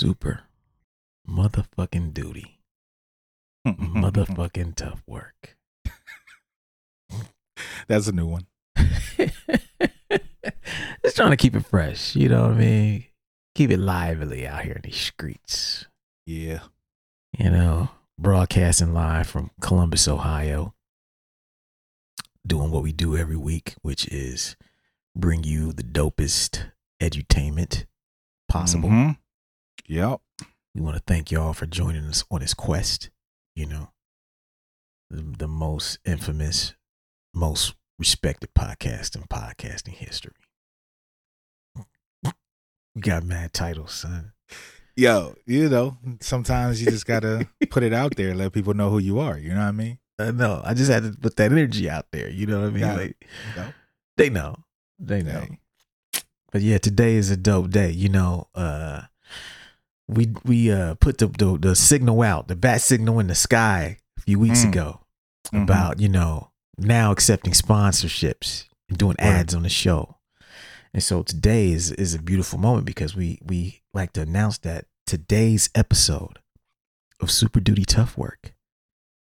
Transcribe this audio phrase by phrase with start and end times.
[0.00, 0.44] Super
[1.28, 2.62] motherfucking duty.
[3.66, 5.58] Motherfucking tough work.
[7.86, 8.46] That's a new one.
[11.04, 12.16] Just trying to keep it fresh.
[12.16, 13.04] You know what I mean?
[13.54, 15.84] Keep it lively out here in these streets.
[16.24, 16.60] Yeah.
[17.38, 20.72] You know, broadcasting live from Columbus, Ohio.
[22.46, 24.56] Doing what we do every week, which is
[25.14, 26.70] bring you the dopest
[27.02, 27.84] edutainment
[28.48, 28.88] possible.
[28.88, 29.18] Mhm.
[29.86, 30.20] Yep.
[30.74, 33.10] We want to thank y'all for joining us on this quest.
[33.54, 33.90] You know,
[35.10, 36.74] the, the most infamous,
[37.34, 40.32] most respected podcast in podcasting history.
[42.94, 44.32] We got mad titles, son.
[44.96, 48.98] Yo, you know, sometimes you just gotta put it out there, let people know who
[48.98, 49.38] you are.
[49.38, 49.98] You know what I mean?
[50.18, 50.60] I know.
[50.64, 52.28] I just had to put that energy out there.
[52.28, 52.82] You know what I mean?
[52.82, 53.64] Like, Yo.
[54.16, 54.56] they know.
[54.98, 55.46] They know.
[56.52, 57.90] But yeah, today is a dope day.
[57.90, 59.02] You know, uh
[60.10, 63.98] we we uh put the the, the signal out, the bat signal in the sky
[64.18, 64.68] a few weeks Mm.
[64.68, 65.00] ago
[65.52, 65.62] Mhm.
[65.64, 69.26] about, you know, now accepting sponsorships and doing Word.
[69.26, 70.16] ads on the show.
[70.92, 74.86] And so today is is a beautiful moment because we we like to announce that
[75.06, 76.38] today's episode
[77.20, 78.54] of Super Duty Tough Work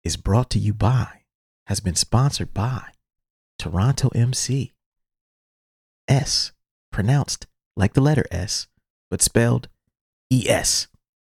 [0.04, 1.24] is brought to you by
[1.68, 2.92] has been sponsored by
[3.60, 4.74] Toronto MC.
[6.08, 6.52] S
[6.92, 8.68] pronounced like the letter S
[9.10, 9.68] but spelled
[10.32, 10.88] ES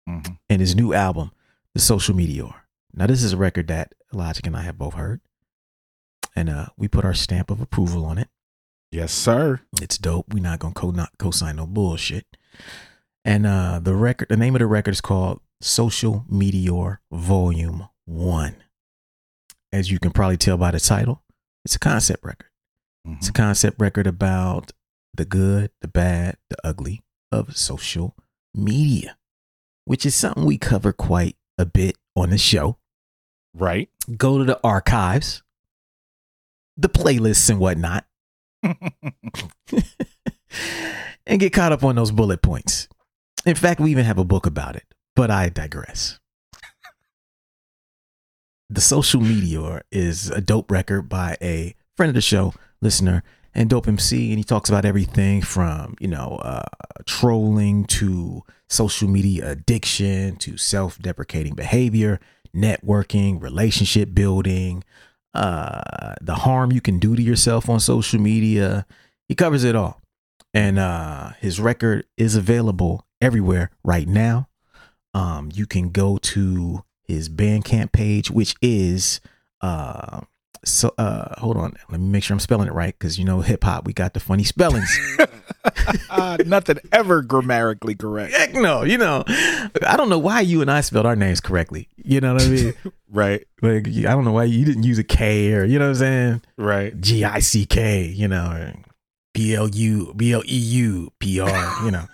[0.08, 0.38] Mhm.
[0.48, 1.32] and his new album,
[1.74, 2.54] The Social Meteor.
[2.94, 5.20] Now, this is a record that Logic and I have both heard,
[6.36, 8.28] and uh, we put our stamp of approval on it.
[8.90, 9.60] Yes, sir.
[9.80, 10.32] It's dope.
[10.34, 12.26] We're not gonna co not co-sign no bullshit.
[13.24, 18.56] And uh, the record, the name of the record is called Social Meteor Volume One.
[19.72, 21.22] As you can probably tell by the title,
[21.64, 22.48] it's a concept record.
[23.06, 23.36] It's a Mhm.
[23.36, 24.72] concept record about
[25.14, 28.14] the good, the bad, the ugly of social
[28.54, 29.16] media,
[29.84, 32.78] which is something we cover quite a bit on the show.
[33.54, 33.90] Right.
[34.16, 35.42] Go to the archives,
[36.76, 38.06] the playlists and whatnot,
[41.26, 42.88] and get caught up on those bullet points.
[43.44, 44.84] In fact, we even have a book about it,
[45.14, 46.18] but I digress.
[48.70, 53.22] The Social Meteor is a dope record by a friend of the show, listener,
[53.54, 54.30] and Dope MC.
[54.30, 56.62] And he talks about everything from, you know, uh,
[57.06, 62.20] trolling to social media addiction to self deprecating behavior,
[62.54, 64.84] networking, relationship building,
[65.34, 68.86] uh, the harm you can do to yourself on social media.
[69.28, 70.00] He covers it all.
[70.54, 74.48] And uh, his record is available everywhere right now.
[75.14, 79.20] Um, you can go to his Bandcamp page, which is
[79.60, 80.22] uh,
[80.64, 83.40] so uh, hold on, let me make sure I'm spelling it right because you know
[83.40, 84.90] hip hop, we got the funny spellings.
[86.10, 88.32] uh, nothing ever grammatically correct.
[88.32, 91.88] Heck no, you know, I don't know why you and I spelled our names correctly.
[91.96, 92.74] You know what I mean?
[93.14, 93.46] Right.
[93.60, 95.94] like I don't know why you didn't use a K or you know what I'm
[95.96, 96.42] saying?
[96.56, 96.98] Right.
[96.98, 98.74] G I C K, you know, or
[99.34, 102.06] B L U B L E U P R, you know.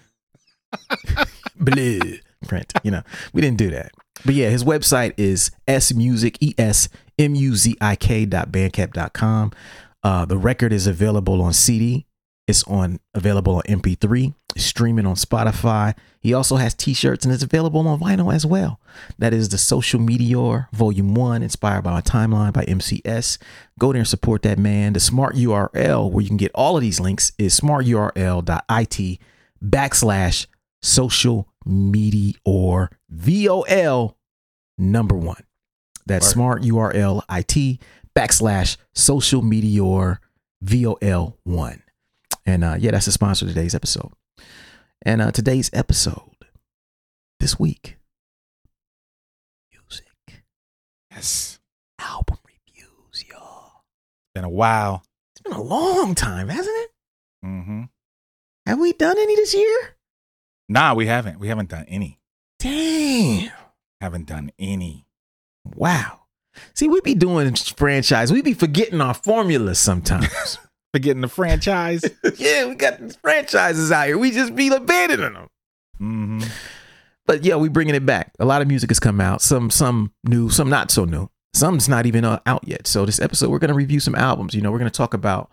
[1.56, 2.00] Blue
[2.48, 3.02] print, you know.
[3.32, 3.92] We didn't do that.
[4.24, 8.92] But yeah, his website is smusic, E S M U Z I K dot bandcamp
[8.92, 9.52] dot com.
[10.02, 12.06] Uh, the record is available on CD.
[12.46, 15.94] It's on available on MP3, streaming on Spotify.
[16.20, 18.80] He also has t-shirts and it's available on vinyl as well.
[19.18, 23.36] That is the Social Meteor Volume 1, inspired by my timeline by MCS.
[23.78, 24.94] Go there and support that man.
[24.94, 29.18] The smart URL where you can get all of these links is smarturl.it
[29.62, 30.46] backslash
[30.80, 34.16] social meteor VOL
[34.78, 35.44] number one.
[36.08, 36.32] That's Word.
[36.32, 37.80] smart URL IT
[38.16, 40.20] backslash social meteor
[40.62, 41.82] VOL one.
[42.46, 44.12] And uh, yeah, that's the sponsor of today's episode.
[45.02, 46.22] And uh, today's episode
[47.40, 47.96] this week
[49.70, 50.42] music
[51.10, 51.60] Yes.
[52.00, 53.84] album reviews, y'all.
[54.34, 55.04] Been a while.
[55.34, 56.90] It's been a long time, hasn't it?
[57.44, 57.82] Mm-hmm.
[58.66, 59.96] Have we done any this year?
[60.68, 61.38] Nah, we haven't.
[61.38, 62.18] We haven't done any.
[62.58, 63.50] Damn.
[64.00, 65.06] Haven't done any.
[65.76, 66.20] Wow.
[66.74, 68.32] See, we be doing franchise.
[68.32, 70.58] We be forgetting our formulas sometimes.
[70.94, 72.02] Forgetting the franchise.
[72.38, 74.16] yeah, we got these franchises out here.
[74.16, 75.48] We just be abandoning them.
[76.00, 76.42] mm-hmm.
[77.26, 78.32] But yeah, we bringing it back.
[78.40, 79.42] A lot of music has come out.
[79.42, 81.28] Some some new, some not so new.
[81.52, 82.86] Some's not even uh, out yet.
[82.86, 84.54] So this episode, we're gonna review some albums.
[84.54, 85.52] You know, we're gonna talk about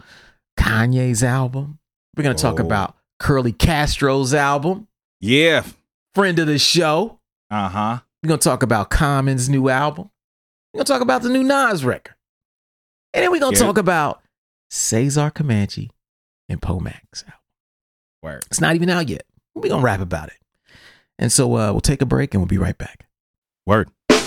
[0.57, 1.79] Kanye's album.
[2.15, 2.65] We're gonna talk Oh.
[2.65, 4.87] about Curly Castro's album.
[5.19, 5.65] Yeah.
[6.13, 7.19] Friend of the show.
[7.51, 7.99] Uh-huh.
[8.25, 10.09] We're gonna talk about Common's new album.
[10.73, 12.15] We're gonna talk about the new Nas record.
[13.13, 13.63] And then we're gonna Yeah.
[13.63, 14.23] talk about
[14.71, 15.91] Cesar Comanche
[16.49, 17.39] and Poe Max album.
[18.23, 18.43] Word.
[18.47, 19.27] It's not even out yet.
[19.53, 20.39] We're gonna rap about it.
[21.19, 23.05] And so uh, we'll take a break and we'll be right back.
[23.67, 23.91] Word.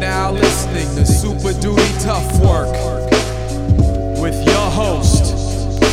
[0.00, 2.72] Now listening to Super Duty Tough Work
[4.18, 5.34] with your host,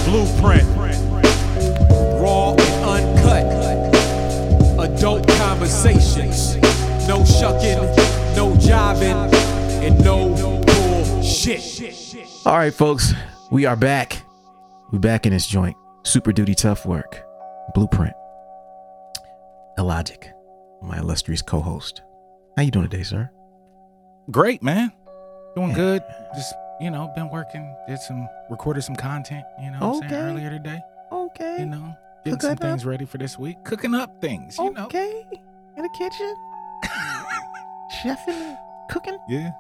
[0.06, 0.66] Blueprint.
[2.18, 3.44] Raw and uncut.
[4.80, 6.56] Adult conversations.
[7.06, 7.80] No shucking,
[8.38, 9.34] no jiving,
[9.84, 10.30] and no
[10.64, 11.62] bullshit.
[12.46, 13.14] All right, folks,
[13.52, 14.22] we are back.
[14.94, 15.76] We're back in this joint.
[16.04, 17.26] Super duty tough work.
[17.76, 18.14] Blueprint.
[19.78, 20.32] Illogic,
[20.82, 22.04] my illustrious co-host.
[22.56, 23.30] How you doing today, sir?
[24.32, 24.92] Great, man.
[25.56, 26.04] Doing good.
[26.36, 30.14] Just, you know, been working, did some, recorded some content, you know what I'm saying,
[30.14, 30.32] Okay.
[30.32, 30.82] earlier today.
[31.12, 31.60] Okay.
[31.60, 31.96] You know,
[32.26, 33.64] getting some things ready for this week.
[33.64, 34.86] Cooking up things, you know.
[34.86, 35.26] okay.
[35.78, 36.34] In the kitchen.
[38.04, 38.58] Chefing and
[38.90, 39.18] cooking.
[39.30, 39.52] Yeah.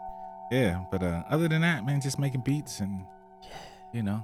[0.51, 0.83] Yeah.
[0.91, 3.05] But uh other than that, man, just making beats and,
[3.93, 4.23] you know,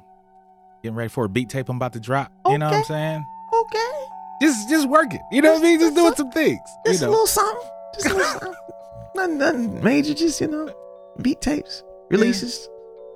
[0.83, 2.31] getting ready for a beat tape I'm about to drop.
[2.47, 2.87] You know what I'm Okay.
[2.87, 3.25] saying?
[3.53, 3.91] Okay.
[4.41, 5.21] Just just working.
[5.31, 5.79] You know what I mean?
[5.79, 6.59] Just doing some things.
[6.85, 7.11] You Just a know.
[7.11, 7.69] little something.
[7.93, 8.53] Just little
[9.15, 10.13] nothing, nothing major.
[10.13, 10.73] Just you know,
[11.21, 12.69] beat tapes, releases,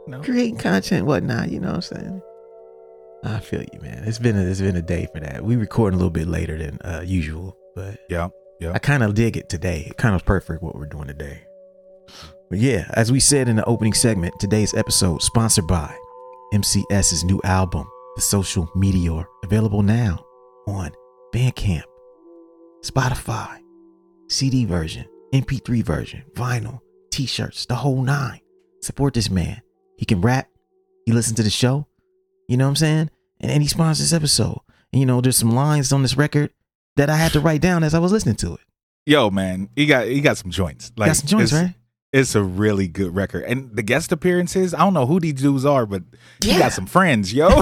[0.07, 0.21] No.
[0.21, 1.51] creating content, whatnot.
[1.51, 2.21] You know what I'm saying?
[3.23, 4.03] I feel you, man.
[4.05, 5.43] It's been a, it's been a day for that.
[5.43, 8.29] We record a little bit later than uh, usual, but Yeah.
[8.59, 8.71] Yeah.
[8.73, 9.85] I kind of dig it today.
[9.87, 11.41] It kind of perfect what we're doing today.
[12.49, 15.93] But yeah, as we said in the opening segment, today's episode sponsored by
[16.53, 20.25] MCS's new album, The Social Meteor, available now
[20.67, 20.91] on
[21.35, 21.83] Bandcamp,
[22.83, 23.59] Spotify,
[24.27, 26.81] CD version, MP3 version, vinyl,
[27.11, 28.41] t-shirts, the whole nine.
[28.81, 29.61] Support this man.
[29.97, 30.49] He can rap.
[31.05, 31.87] He listens to the show.
[32.47, 33.09] You know what I'm saying?
[33.39, 34.59] And, and he sponsors this episode.
[34.91, 36.51] And you know, there's some lines on this record
[36.95, 38.61] that I had to write down as I was listening to it.
[39.05, 40.91] Yo, man, he got he got some joints.
[40.97, 41.75] Like Got some joints, it's, right?
[42.13, 43.43] It's a really good record.
[43.43, 46.03] And the guest appearances, I don't know who these dudes are, but
[46.41, 47.47] he got some friends, yo.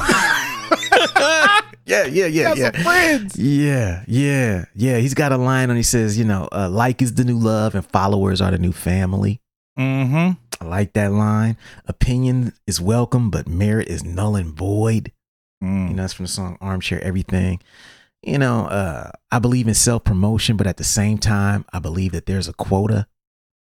[1.85, 2.71] Yeah, yeah, yeah, yeah.
[2.83, 3.37] friends.
[3.37, 4.97] Yeah, yeah, yeah.
[4.97, 5.75] He's got a line on.
[5.75, 8.71] He says, you know, uh, like is the new love and followers are the new
[8.71, 9.39] family.
[9.77, 10.31] Mm-hmm.
[10.61, 11.57] I like that line.
[11.85, 15.11] Opinion is welcome, but merit is null and void.
[15.63, 15.89] Mm.
[15.89, 17.61] You know, that's from the song Armchair Everything.
[18.23, 22.13] You know, uh, I believe in self promotion, but at the same time, I believe
[22.13, 23.05] that there's a quota.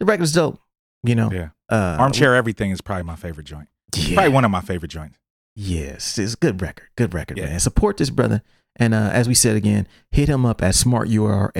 [0.00, 0.58] The record's dope.
[1.02, 1.48] You know, Yeah.
[1.70, 3.68] uh, Armchair Everything is probably my favorite joint.
[3.94, 4.14] Yeah.
[4.14, 5.16] Probably one of my favorite joints.
[5.56, 6.88] Yes, it's a good record.
[6.96, 7.46] Good record, Yeah.
[7.46, 7.60] man.
[7.60, 8.42] Support this brother.
[8.76, 11.54] And uh, as we said again, hit him up at smarturl.it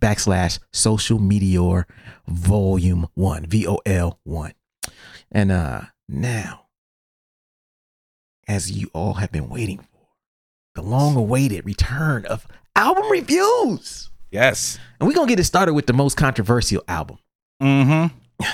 [0.00, 1.86] backslash social meteor
[2.28, 4.52] volume one, V O L one.
[5.32, 6.66] And uh, now,
[8.46, 9.86] as you all have been waiting for,
[10.76, 14.10] the long awaited return of album reviews.
[14.30, 14.78] Yes.
[15.00, 17.18] And we're going to get it started with the most controversial album
[17.60, 18.44] Mm-hmm.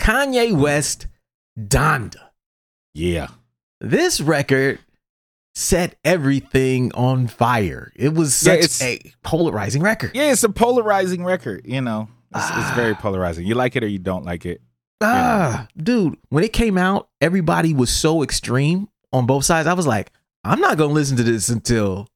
[0.00, 1.06] Kanye West,
[1.58, 2.16] Donda.
[2.92, 3.28] Yeah.
[3.82, 4.78] This record
[5.54, 7.92] set everything on fire.
[7.94, 10.12] It was Yeah, such it's- a polarizing record.
[10.14, 12.08] Yeah, it's a polarizing record, you know.
[12.34, 12.72] It's, it's Ah.
[12.74, 13.46] very polarizing.
[13.46, 14.62] You like it or you don't like it.
[15.02, 19.66] Ah, dude, when it came out, everybody was so extreme on both sides.
[19.68, 20.10] I was like,
[20.44, 22.08] I'm not going to listen to this until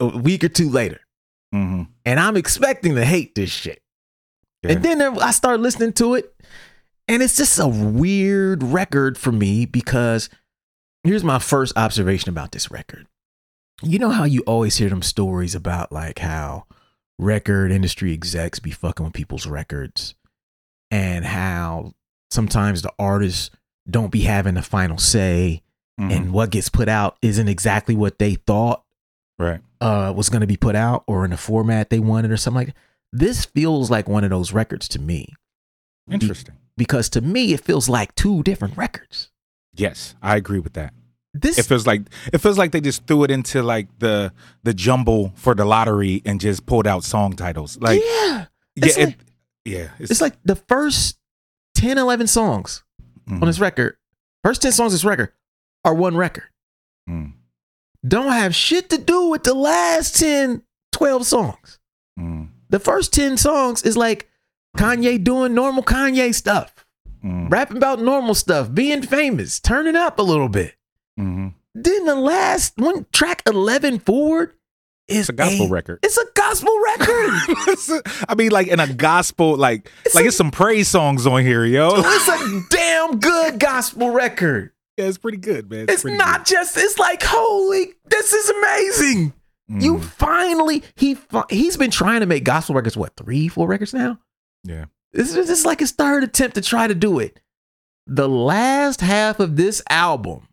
[0.00, 1.00] a week or two later.
[1.54, 1.82] Mm-hmm.
[2.06, 3.80] And I'm expecting to hate this shit.
[4.64, 6.34] And then there, I started listening to it,
[7.08, 10.28] and it's just a weird record for me because
[11.04, 13.06] here's my first observation about this record.
[13.82, 16.66] You know how you always hear them stories about like how
[17.18, 20.14] record industry execs be fucking with people's records
[20.90, 21.94] and how
[22.30, 23.50] sometimes the artists
[23.90, 25.62] don't be having the final say
[26.00, 26.10] Mhm.
[26.16, 28.82] and what gets put out isn't exactly what they thought
[29.38, 29.60] right.
[29.80, 32.58] uh, was going to be put out or in the format they wanted or something
[32.58, 32.76] like that.
[33.12, 35.34] This feels like one of those records to me
[36.10, 36.54] Interesting.
[36.76, 39.30] because to me it feels like two different records.
[39.74, 40.92] Yes, I agree with that.
[41.34, 42.02] This It feels like
[42.32, 44.32] it feels like they just threw it into like the
[44.64, 47.78] the jumble for the lottery and just pulled out song titles.
[47.80, 49.18] Like yeah, yeah, It's it- like-
[49.64, 49.88] yeah.
[49.98, 51.16] It's like the first
[51.76, 52.82] 10, 11 songs
[53.26, 53.40] Mhm.
[53.40, 53.96] on this record,
[54.44, 55.32] first 10 songs of this record
[55.84, 56.44] are one record.
[57.08, 57.32] Mm,
[58.06, 61.78] Don't have shit to do with the last 10, 12 songs.
[62.18, 64.28] mm, The first 10 songs is like
[64.76, 66.81] Kanye doing normal Kanye stuff,
[67.24, 70.74] mm, rapping about normal stuff, being famous, turning up a little bit.
[71.18, 71.54] mhm.
[71.74, 74.52] Then the last one, track 11 forward,
[75.08, 75.98] is It's a gospel record.
[76.02, 78.02] It's a gospel record.
[78.28, 81.42] I mean, like in a gospel, like It's like a- it's some praise songs on
[81.42, 81.90] here, yo.
[81.96, 84.72] it's a damn good gospel record.
[84.98, 85.86] yeah, it's pretty good, man.
[85.88, 86.76] It's pretty not just.
[86.76, 87.94] It's like holy.
[88.06, 89.32] This is amazing.
[89.70, 89.82] good.
[89.82, 91.16] You finally he
[91.48, 92.96] he's been trying to make gospel records.
[92.96, 94.18] What three, four records now?
[94.64, 94.84] yeah.
[95.12, 97.40] This is this is like his third attempt to try to do it.
[98.06, 100.48] The last half of this album,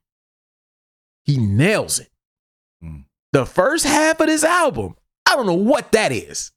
[1.26, 2.10] he nails it.
[2.84, 3.06] Mm.
[3.34, 6.52] The first half of this album, I don't know what that is.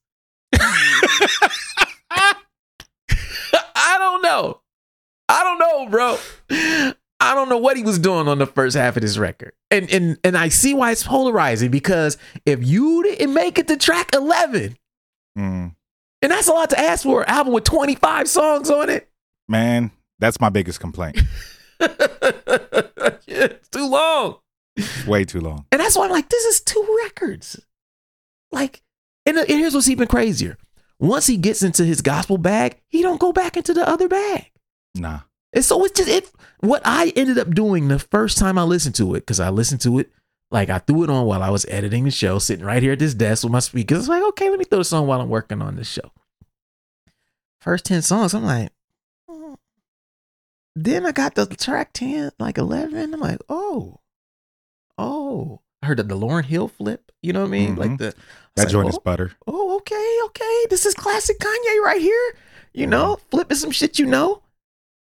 [3.75, 4.61] I don't know.
[5.29, 6.17] I don't know, bro.
[7.19, 9.53] I don't know what he was doing on the first half of this record.
[9.71, 13.77] And and and I see why it's polarizing because if you didn't make it to
[13.77, 14.77] track 11,
[15.37, 15.73] Mm.
[16.23, 19.09] And that's a lot to ask for an album with 25 songs on it.
[19.49, 21.19] Man, that's my biggest complaint.
[23.27, 24.37] it's too long.
[24.77, 25.65] It's way too long.
[25.71, 27.59] And that's why I'm like, this is two records.
[28.51, 28.81] Like,
[29.25, 30.57] and, and here's what's even crazier.
[30.97, 34.49] Once he gets into his gospel bag, he don't go back into the other bag.
[34.95, 35.19] Nah.
[35.51, 38.95] And so it's just it what I ended up doing the first time I listened
[38.95, 40.09] to it, because I listened to it,
[40.53, 42.99] like I threw it on while I was editing the show, sitting right here at
[42.99, 43.99] this desk with my speakers.
[43.99, 46.11] It's like, okay, let me throw this on while I'm working on this show.
[47.59, 48.69] First 10 songs, I'm like,
[49.27, 49.55] mm.
[50.75, 53.13] then I got the track 10, like 11.
[53.13, 53.99] I'm like, oh,
[54.97, 55.61] oh.
[55.81, 57.75] I heard the, the Lauryn Hill flip, you know what I mean?
[57.75, 57.79] Mhm.
[57.79, 58.13] Like the
[58.55, 59.31] That like, joint oh, is butter.
[59.47, 60.65] oh, okay, okay.
[60.69, 62.35] This is classic Kanye right here.
[62.73, 64.43] You know, flipping some shit you know.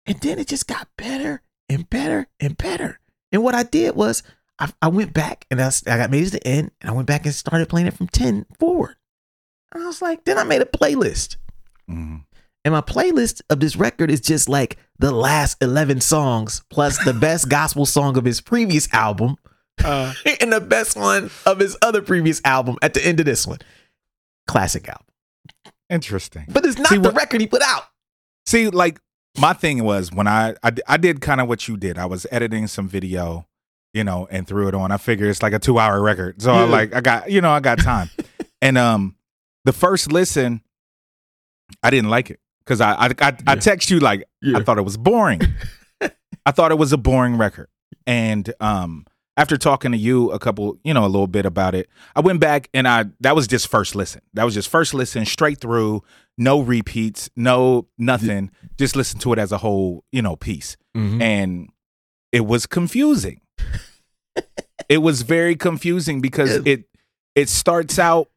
[0.07, 2.99] And then it just got better and better and better.
[3.31, 4.23] And what I did was
[4.59, 7.07] I, I went back and I got made it to the end and I went
[7.09, 8.97] back and started playing it from 10 forward.
[9.73, 11.37] And I was like, then I made a playlist.
[11.91, 12.25] Mm.
[12.65, 17.13] And my playlist of this record is just like the last 11 songs plus the
[17.21, 19.37] best gospel song of his previous album
[19.85, 23.47] Uh, and the best one of his other previous album at the end of this
[23.47, 23.59] one.
[24.47, 25.07] Classic album.
[25.91, 26.45] interesting.
[26.49, 27.85] But it's not See, the what- record he put out.
[28.47, 29.01] See, like
[29.39, 31.99] my thing was when I I, I did kind of what you did.
[31.99, 33.47] I was editing some video,
[33.95, 34.91] you know, and threw it on.
[34.93, 36.71] I figure it's like a two hour record, so I Yeah.
[36.71, 38.11] like I got you know I got time.
[38.63, 39.17] and um,
[39.65, 40.61] the first listen,
[41.83, 44.59] I didn't like it because I I I, I text you like Yeah.
[44.59, 45.41] I thought it was boring.
[46.47, 47.69] I thought it was a boring record,
[48.07, 49.07] and um.
[49.37, 52.39] After talking to you a couple, you know, a little bit about it, I went
[52.39, 54.21] back and I that was just first listen.
[54.35, 56.05] That was just first listen straight through,
[56.39, 58.53] no repeats, no nothing.
[58.79, 60.77] Just listen to it as a whole, you know, piece.
[60.97, 61.21] Mm-hmm.
[61.21, 61.69] And
[62.31, 63.41] it was confusing.
[64.89, 66.85] It was very confusing because it
[67.35, 68.29] it starts out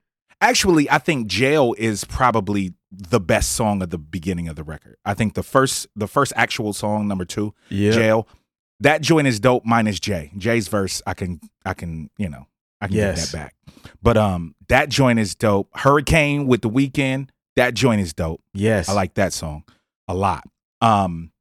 [0.41, 4.95] actually I think Jail is probably the best song of the beginning of the record.
[5.03, 7.91] I think the first the first actual song number 2, Yeah.
[7.91, 8.27] Jail,
[8.79, 10.31] that joint is dope minus Jay.
[10.37, 12.47] Jay's verse I can I can, you know,
[12.79, 13.31] I can Yes.
[13.31, 13.55] get that back.
[14.01, 15.69] But um that joint is dope.
[15.75, 18.41] Hurricane with the Weeknd, that joint is dope.
[18.53, 18.87] Yes.
[18.87, 19.63] I like that song
[20.07, 20.43] a lot.
[20.79, 21.31] Um,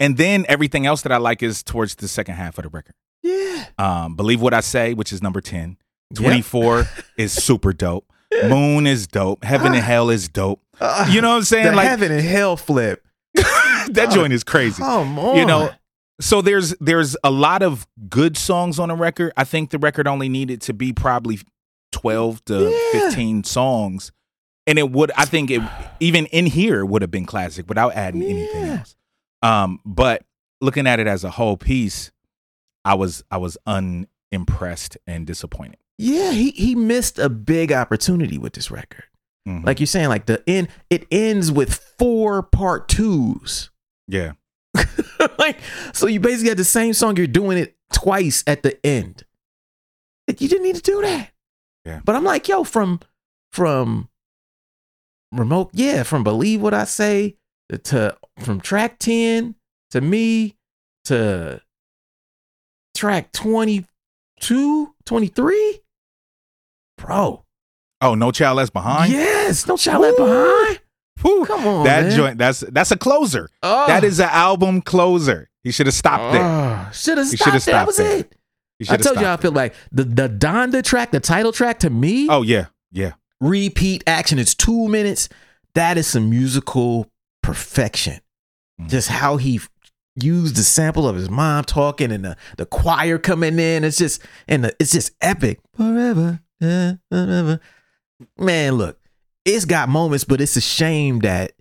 [0.00, 2.94] and then everything else that I like is towards the second half of the record.
[3.28, 3.64] Yeah.
[3.78, 5.76] Um, Believe What I Say, which is number 10.
[6.14, 6.22] Yep.
[6.22, 6.86] 24
[7.18, 8.10] is super dope.
[8.44, 9.42] Moon is dope.
[9.44, 9.80] Heaven and Ah.
[9.86, 10.60] Hell is dope.
[10.80, 11.66] Uh, You know what I'm saying?
[11.66, 13.04] the like heaven and hell flip.
[13.34, 14.82] that joint is crazy.
[14.82, 15.36] Come on.
[15.36, 15.70] You know,
[16.20, 19.32] so there's there's a lot of good songs on the record.
[19.36, 21.38] I think the record only needed to be probably
[21.92, 23.08] 12 to Yeah.
[23.08, 24.12] 15 songs.
[24.66, 25.62] And it would I think it
[26.00, 28.94] even in here would have been classic without adding anything else.
[29.42, 30.22] Um but
[30.60, 32.10] looking at it as a whole piece,
[32.88, 35.78] I was I was unimpressed and disappointed.
[35.98, 39.04] Yeah, he he missed a big opportunity with this record.
[39.46, 39.64] Mhm.
[39.66, 43.70] Like you're saying, like the end, it ends with four part twos.
[44.06, 44.32] yeah.
[45.38, 45.58] like,
[45.92, 47.16] so you basically had the same song.
[47.16, 49.24] You're doing it twice at the end.
[50.28, 51.30] Like, You didn't need to do that.
[51.84, 52.00] Yeah.
[52.04, 53.00] But I'm like, yo, from
[53.52, 54.08] from
[55.32, 57.36] remote, yeah, from believe what I say
[57.84, 59.54] to from track 10
[59.90, 60.56] to me
[61.06, 61.60] to
[62.98, 65.80] track 22, 23.
[66.96, 67.44] Bro.
[68.00, 69.12] Oh, no child left behind.
[69.12, 70.80] Yes, no child left behind.
[71.22, 71.44] Whew.
[71.46, 72.16] Come on, that man.
[72.16, 73.48] joint that's that's a closer.
[73.62, 73.86] Oh.
[73.88, 75.48] That is an album closer.
[75.64, 76.90] He should have stopped there.
[76.92, 77.64] Should have stopped.
[77.64, 77.74] there.
[77.74, 78.20] That was there.
[78.20, 78.34] it.
[78.88, 82.28] I told you I feel like the the Donda track, the title track to me.
[82.30, 83.14] Oh yeah, yeah.
[83.40, 84.38] repeat action.
[84.38, 85.28] It's two minutes.
[85.74, 87.10] that is some musical
[87.42, 88.20] perfection.
[88.80, 88.88] Mm.
[88.88, 89.60] Just how he
[90.22, 93.84] used the sample of his mom talking and the, the choir coming in.
[93.84, 95.60] It's just and the, it's just epic.
[95.76, 97.60] Forever, eh, forever.
[98.38, 98.98] Man, look,
[99.44, 101.52] it's got moments, but it's a shame that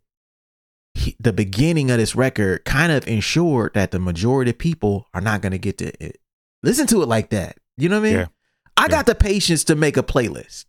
[0.95, 5.21] he, the beginning of this record kind of ensured that the majority of people are
[5.21, 6.19] not going to get to it.
[6.63, 7.57] listen to it like that.
[7.77, 8.19] You know what I mean?
[8.19, 8.27] Yeah.
[8.75, 10.65] I got the patience to make a playlist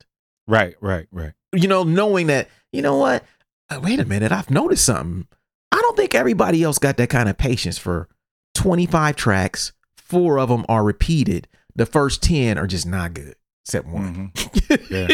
[0.46, 1.32] Right, right, right.
[1.52, 3.24] you know, knowing that, you know what?
[3.70, 5.26] Uh, wait a minute, I've noticed something.
[5.72, 8.08] I don't think everybody else got that kind of patience for
[8.54, 9.72] 25 tracks.
[9.96, 11.48] Four of them are repeated.
[11.76, 13.34] The first 10 are just not good,
[13.64, 14.32] except one.
[14.34, 14.90] Mhm.
[14.90, 15.08] Yeah.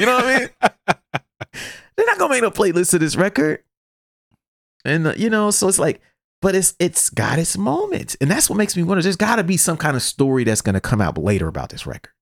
[0.00, 0.48] you know what I mean?
[1.96, 3.62] They're not gonna make no playlist of this record,
[4.84, 6.00] and uh, you know, so it's like,
[6.40, 9.02] but it's it's got its moments, and that's what makes me wonder.
[9.02, 11.86] There's got to be some kind of story that's gonna come out later about this
[11.86, 12.12] record.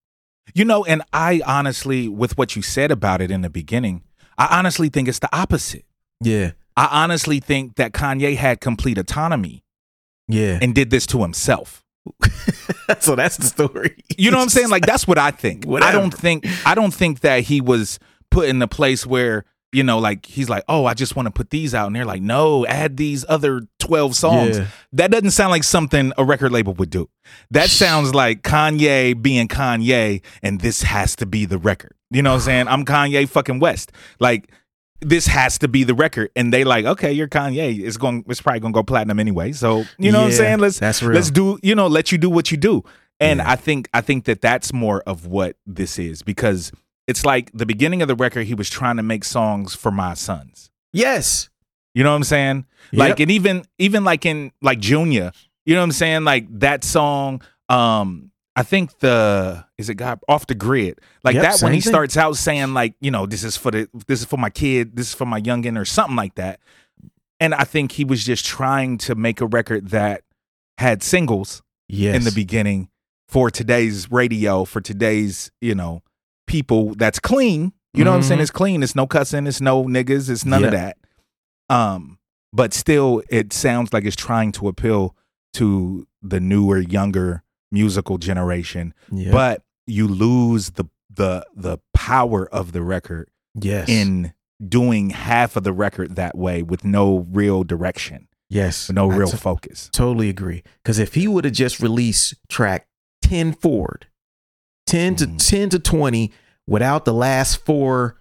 [0.54, 4.02] You know, and I honestly, with what you said about it in the beginning,
[4.36, 5.84] I honestly think it's the opposite.
[6.20, 9.62] Yeah, I honestly think that Kanye had complete autonomy
[10.28, 10.58] yeah.
[10.62, 11.84] and did this to himself.
[13.00, 14.02] so that's the story.
[14.16, 14.70] You know what I'm saying?
[14.70, 15.66] Like that's what I think.
[15.68, 17.98] I don't think I don't think that he was
[18.30, 21.30] put in a place where you know, like he's like, oh, I just want to
[21.30, 24.58] put these out, and they're like, no, add these other twelve songs.
[24.58, 24.66] Yeah.
[24.94, 27.10] That doesn't sound like something a record label would do.
[27.50, 31.94] That sounds like Kanye being Kanye, and this has to be the record.
[32.10, 32.68] You know what I'm saying?
[32.68, 33.92] I'm Kanye fucking West.
[34.18, 34.50] Like
[35.00, 37.80] this has to be the record, and they like, okay, you're Kanye.
[37.80, 39.52] It's going, it's probably gonna go platinum anyway.
[39.52, 40.58] So you know what I'm saying?
[40.58, 41.14] Let's that's real.
[41.14, 42.84] let's do, you know, let you do what you do.
[43.18, 43.50] And Yeah.
[43.50, 46.72] I think I think that that's more of what this is because
[47.06, 48.46] it's like the beginning of the record.
[48.46, 50.70] He was trying to make songs for my sons.
[50.92, 51.48] Yes.
[51.94, 52.66] You know what I'm saying?
[52.92, 55.34] Like, and even even like in like Junya,
[55.66, 56.24] you know what I'm saying?
[56.24, 58.29] Like that song, um,
[58.60, 60.98] I think the is it got off the grid.
[61.24, 61.90] Like Yep, that when he thing.
[61.90, 64.96] starts out saying like, you know, this is for the this is for my kid,
[64.96, 66.60] this is for my youngin or something like that.
[67.40, 70.22] And I think he was just trying to make a record that
[70.78, 72.14] had singles Yes.
[72.16, 72.88] in the beginning
[73.28, 76.02] for today's radio, for today's, you know,
[76.46, 77.72] people that's clean.
[77.94, 78.38] You know what I'm saying?
[78.38, 78.42] Mhm.
[78.42, 78.82] It's clean.
[78.82, 80.96] It's no cussing, it's no niggas, it's none of that.
[81.68, 82.18] Um,
[82.52, 85.16] but still it sounds like it's trying to appeal
[85.54, 88.94] to the newer, younger musical generation.
[89.10, 89.32] Yeah.
[89.32, 93.88] But you lose the the the power of the record yes.
[93.88, 94.32] in
[94.66, 98.90] doing half of the record that way with no real direction, yes.
[98.90, 99.88] no I real t- focus.
[99.92, 100.62] totally agree.
[100.82, 102.86] Because if he would have just released track
[103.22, 104.06] 10 forward,
[104.86, 105.38] 10 to Mhm.
[105.48, 106.32] 10 to 20
[106.66, 108.19] without the last four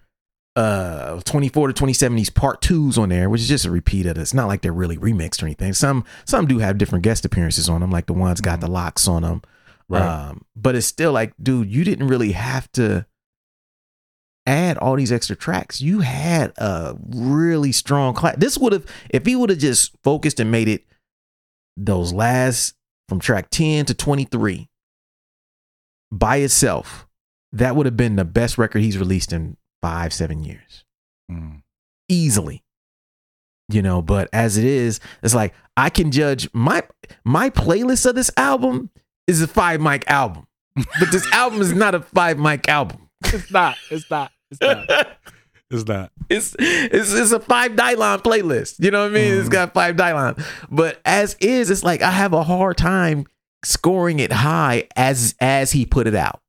[0.56, 4.16] uh 24 to 27 these part twos on there which is just a repeat of
[4.18, 4.20] it.
[4.20, 7.68] it's not like they're really remixed or anything some some do have different guest appearances
[7.68, 9.42] on them like the ones got the locks on them
[9.88, 10.02] Right.
[10.02, 13.06] um but it's still like dude you didn't really have to
[14.46, 19.26] add all these extra tracks you had a really strong class this would have if
[19.26, 20.84] he would have just focused and made it
[21.76, 22.74] those last
[23.08, 24.68] from track 10 to 23
[26.10, 27.06] by itself
[27.52, 30.84] that would have been the best record he's released in five seven years
[31.30, 31.62] Mm.
[32.08, 32.64] easily
[33.68, 36.82] you know but as it is it's like i can judge my
[37.24, 38.90] my playlist of this album
[39.28, 40.48] is a five mic album
[40.98, 43.76] but this album is not a five mic album It's not.
[43.90, 44.32] It's not.
[44.50, 44.88] It's not.
[45.70, 46.10] It's not.
[46.28, 48.82] it's it's it's a five Dylon playlist.
[48.82, 49.34] You know what I mean?
[49.38, 50.44] It's got five Dylon.
[50.68, 53.24] But as is, it's like I have a hard time
[53.64, 56.40] scoring it high as as he put it out.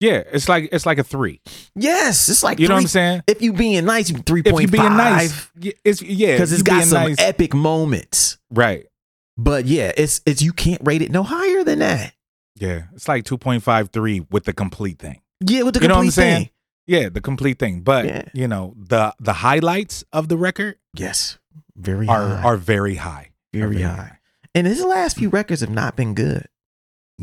[0.00, 1.40] Yeah, it's like it's like a three.
[1.74, 3.22] Yes, it's like You know what I'm saying?
[3.26, 5.48] If you being nice, three If you point being nice,
[5.84, 8.38] it's yeah, because it's got some nice, epic moments.
[8.50, 8.86] right.
[9.36, 12.14] But yeah, it's it's you can't rate it no higher than that.
[12.56, 15.20] Yeah, it's like two point five three with the complete thing.
[15.40, 16.44] Yeah, with the You know what I'm complete saying?
[16.44, 16.50] thing.
[16.86, 17.80] Yeah, the complete thing.
[17.82, 18.22] But Yeah.
[18.34, 21.38] you know the the highlights of the record Yes,
[21.76, 23.30] very are high, are very high.
[23.54, 24.18] Are very high.
[24.54, 26.46] And his last few records have not been good.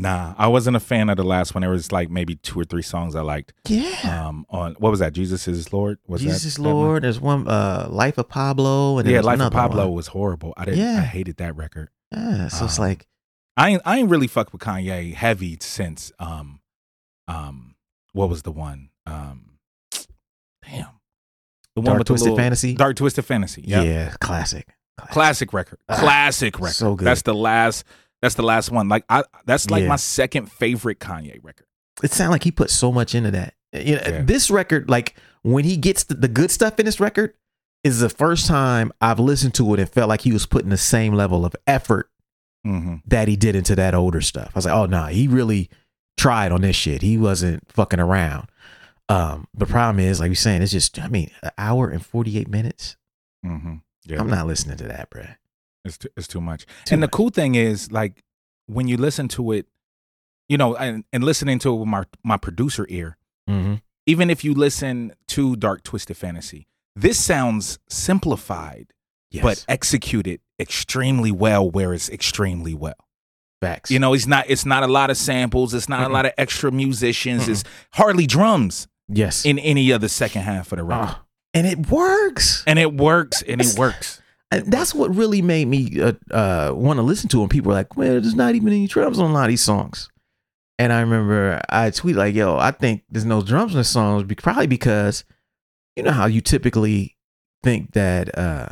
[0.00, 1.62] Nah, I wasn't a fan of the last one.
[1.62, 3.52] There was like maybe two or three songs I liked.
[3.66, 4.26] Yeah.
[4.28, 5.12] Um, on what was that?
[5.12, 5.98] Jesus is Lord.
[6.06, 6.72] Was Jesus that, is that one?
[6.72, 7.02] Lord.
[7.02, 9.94] There's one, uh, Life of Pablo, and Yeah, Life of Pablo one.
[9.96, 10.54] was horrible.
[10.56, 10.80] I didn't.
[10.80, 10.98] Yeah.
[10.98, 11.88] I hated that record.
[12.12, 13.06] Yeah, so it's Um, like,
[13.56, 16.60] I ain't, I ain't really fucked with Kanye heavy since um
[17.26, 17.74] um
[18.12, 19.58] what was the one um
[20.64, 20.86] damn
[21.74, 22.74] the Dark with the Twisted little- Fantasy?
[22.74, 24.68] Dark Twisted Fantasy yeah, yeah, classic.
[24.96, 25.12] Classic.
[25.12, 27.04] classic record Ah, classic record so good.
[27.04, 27.84] that's the last
[28.22, 29.88] that's the last one like I that's like Yeah.
[29.88, 31.66] my second favorite Kanye record
[32.02, 33.54] It sounded like he put so much into that.
[33.72, 34.22] You know, Yeah.
[34.22, 37.34] This record, like when he gets the, the good stuff in this record,
[37.84, 40.76] is the first time I've listened to it and felt like he was putting the
[40.76, 42.10] same level of effort
[42.66, 42.96] mm-hmm.
[43.06, 44.50] that he did into that older stuff.
[44.54, 45.70] I was like, oh no, he really
[46.16, 47.02] tried on this shit.
[47.02, 48.48] He wasn't fucking around.
[49.08, 52.38] Um, the problem is, like you're saying, it's just I mean, an hour and forty
[52.38, 52.96] eight minutes.
[53.44, 53.76] Mm-hmm.
[54.04, 55.36] Yeah, I'm not listening to that, bruh.
[55.88, 56.64] It's too, it's too much.
[56.84, 57.10] Too and much.
[57.10, 58.22] the cool thing is, like,
[58.66, 59.66] when you listen to it,
[60.48, 63.16] you know, and, and listening to it with my my producer ear,
[63.50, 63.74] Mm-hmm.
[64.06, 68.92] even if you listen to Dark Twisted Fantasy, this sounds simplified
[69.30, 71.70] Yes, but executed extremely well.
[71.70, 72.94] Where it's extremely well.
[73.60, 73.90] facts.
[73.90, 75.74] You know, it's not it's not a lot of samples.
[75.74, 76.10] It's not Mm-mm.
[76.10, 77.42] a lot of extra musicians.
[77.44, 77.48] Mm-mm.
[77.50, 81.24] It's hardly drums yes, in any of the second half of the record, Ah,
[81.54, 82.64] and it works.
[82.66, 83.42] and it works.
[83.42, 84.20] And it works.
[84.50, 87.48] And that's what really made me uh, uh, want to listen to him.
[87.48, 90.08] People were like, "Well, there's not even any drums on a lot of these songs."
[90.78, 94.22] And I remember I tweeted like, "Yo, I think there's no drums in the songs,
[94.24, 95.24] be- probably because
[95.96, 97.16] you know how you typically
[97.62, 98.68] think that uh,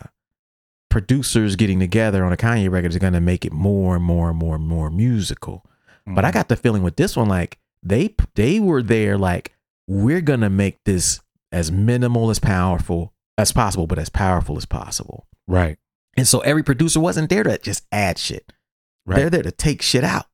[0.88, 4.30] producers getting together on a Kanye record is going to make it more and more
[4.30, 5.64] and more and more musical."
[6.08, 9.54] But I got the feeling with this one, like they they were there, like
[9.88, 11.20] we're gonna make this
[11.52, 15.26] as minimal as powerful as possible, but as powerful as possible.
[15.48, 15.78] Right,
[16.16, 18.52] And so every producer wasn't there to just add shit.
[19.06, 20.26] right, They're there to take shit out.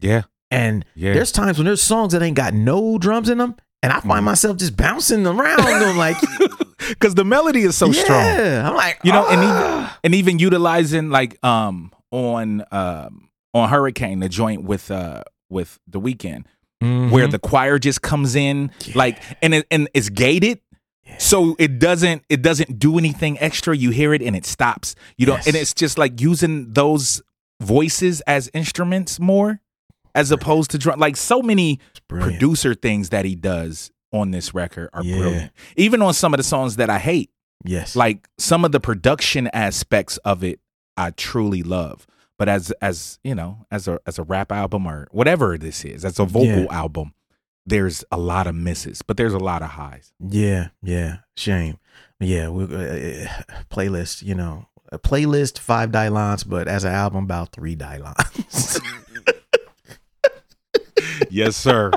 [0.00, 1.12] yeah, And yeah.
[1.14, 4.20] there's times when there's songs that ain't got no drums in them, and I find
[4.22, 4.24] Mhm.
[4.24, 5.60] myself just bouncing around.
[5.60, 6.16] I'm like,
[6.88, 8.24] because the melody is so strong.
[8.24, 8.60] yeah.
[8.60, 8.66] strong.
[8.70, 9.98] I'm like, You know, and even- ah.
[10.04, 16.00] and even utilizing like um on um on Hurricane the joint with uh with the
[16.00, 16.44] Weeknd
[16.80, 17.30] where Mhm.
[17.30, 18.92] the choir just comes in Yeah.
[18.96, 20.60] like and it, and it's gated
[21.06, 21.18] Yeah.
[21.18, 25.26] so it doesn't it doesn't do anything extra you hear it and it stops you
[25.26, 25.46] know Yes.
[25.46, 27.22] and it's just like using those
[27.60, 29.60] voices as instruments more
[30.14, 34.90] as opposed to drum like so many producer things that he does on this record
[34.92, 35.16] are Yeah.
[35.18, 37.30] brilliant even on some of the songs that I hate
[37.64, 40.60] yes, like some of the production aspects of it
[40.96, 42.06] I truly love.
[42.38, 46.04] But as as you know, as a as a rap album or whatever this is,
[46.04, 46.66] as a vocal Yeah.
[46.70, 47.12] album,
[47.66, 50.12] there's a lot of misses, but there's a lot of highs.
[50.20, 51.18] yeah, yeah.
[51.36, 51.78] Shame.
[52.20, 53.28] Yeah, we uh,
[53.70, 54.22] playlist.
[54.22, 58.80] You know, a playlist five die lines, but as an album, about three die lines.
[61.30, 61.90] yes, sir.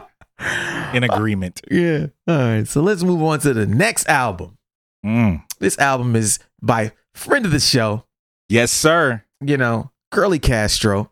[0.93, 1.62] In agreement.
[1.69, 2.08] Yeah.
[2.27, 2.67] All right.
[2.67, 4.58] So let's move on to the next album.
[5.05, 5.43] Mm.
[5.60, 8.05] This album is by friend of the show,
[8.47, 9.23] Yes, sir.
[9.41, 11.12] you know, Curly Castro.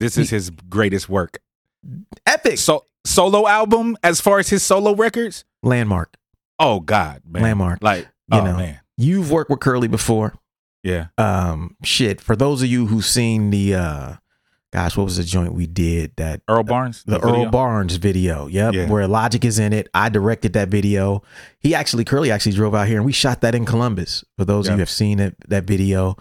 [0.00, 1.38] This is his greatest work.
[2.26, 5.44] Epic So solo album as far as his solo records.
[5.62, 6.16] landmark.
[6.58, 7.42] Oh God, man.
[7.42, 7.82] Landmark.
[7.82, 8.56] Like, You oh know.
[8.56, 8.80] man.
[8.96, 10.34] You've worked with Curly before.
[10.82, 11.06] Yeah.
[11.16, 12.20] Um, shit.
[12.20, 14.14] For those of you who've seen the uh
[14.72, 17.02] gosh, what was the joint we did that Earl Barnes.
[17.04, 17.44] the video?
[17.44, 18.46] Earl Barnes video.
[18.48, 18.74] Yep.
[18.74, 18.88] Yeah.
[18.88, 19.88] Where Logic is in it.
[19.94, 21.22] I directed that video.
[21.60, 24.24] He actually, Curly actually drove out here and we shot that in Columbus.
[24.36, 26.16] For those of you who have seen it, that video.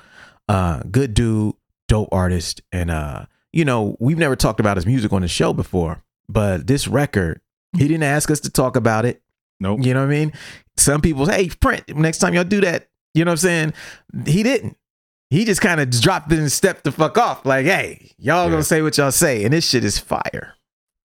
[0.47, 1.55] Uh, good dude,
[1.89, 2.61] dope artist.
[2.71, 6.67] And, uh, you know, we've never talked about his music on the show before, but
[6.67, 7.41] this record,
[7.77, 9.21] he didn't ask us to talk about it.
[9.59, 9.79] Nope.
[9.83, 10.33] You know what I mean?
[10.77, 12.87] Some people say, hey, print, next time y'all do that.
[13.13, 13.73] You know what I'm saying?
[14.27, 14.77] He didn't.
[15.29, 17.45] He just kind of dropped it and stepped the fuck off.
[17.45, 18.51] Like, hey, y'all Yeah.
[18.51, 19.43] gonna say what y'all say.
[19.43, 20.53] And this shit is fire.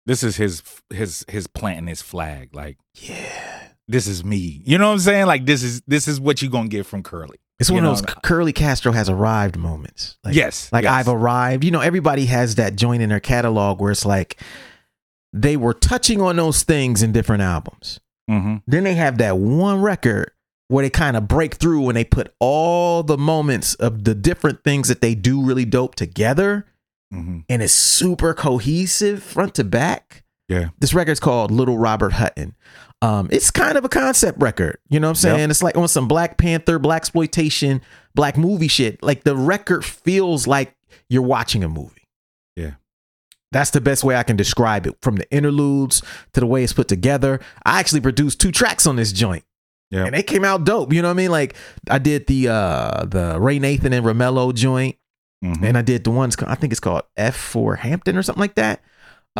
[0.06, 2.50] This is his his his planting his flag.
[2.54, 3.68] Like Yeah.
[3.88, 4.62] this is me.
[4.64, 5.26] You know what I'm saying?
[5.26, 7.38] Like this is this is what you gonna get from Curly.
[7.58, 10.18] It's You one of know, those Curly Castro has arrived moments.
[10.24, 10.70] Like, yes.
[10.72, 10.92] Like yes.
[10.92, 11.64] I've arrived.
[11.64, 14.40] You know, everybody has that joint in their catalog where it's like
[15.32, 18.00] they were touching on those things in different albums.
[18.30, 18.62] Mhm.
[18.66, 20.30] Then they have that one record
[20.68, 24.62] where they kind of break through and they put all the moments of the different
[24.64, 26.66] things that they do really dope together
[27.12, 27.44] Mhm.
[27.48, 30.22] and it's super cohesive front to back.
[30.48, 30.68] Yeah.
[30.78, 32.54] This record's called Little Robert Hutton.
[33.00, 34.78] Um, it's kind of a concept record.
[34.88, 35.38] You know what I'm saying?
[35.40, 35.50] Yep.
[35.50, 37.80] It's like on some Black Panther, Black exploitation,
[38.14, 39.02] Black movie shit.
[39.02, 40.74] Like the record feels like
[41.08, 42.01] you're watching a movie.
[43.52, 44.96] That's the best way I can describe it.
[45.02, 47.38] From the interludes to the way it's put together.
[47.64, 49.44] I actually produced two tracks on this joint.
[49.90, 50.06] Yeah.
[50.06, 50.92] And they came out dope.
[50.92, 51.30] You know what I mean?
[51.30, 51.54] Like
[51.90, 54.96] I did the uh the Raynathan and Roemello joint.
[55.44, 55.62] Mhm.
[55.62, 58.54] And I did the ones I think it's called F for Hampton or something like
[58.54, 58.80] that.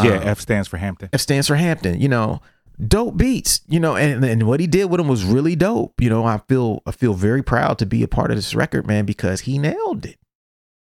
[0.03, 0.16] yeah.
[0.18, 1.09] Um, F stands for Hampton.
[1.12, 2.01] F stands for Hampton.
[2.01, 2.42] You know,
[2.87, 3.62] dope beats.
[3.66, 6.01] You know, and and what he did with them was really dope.
[6.03, 8.87] You know, I feel I feel very proud to be a part of this record,
[8.87, 10.18] man, because he nailed it.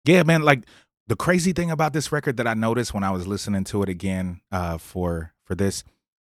[0.04, 0.42] Yeah, man.
[0.42, 0.64] Like
[1.10, 3.88] the crazy thing about this record that I noticed when I was listening to it
[3.88, 5.82] again uh, for for this,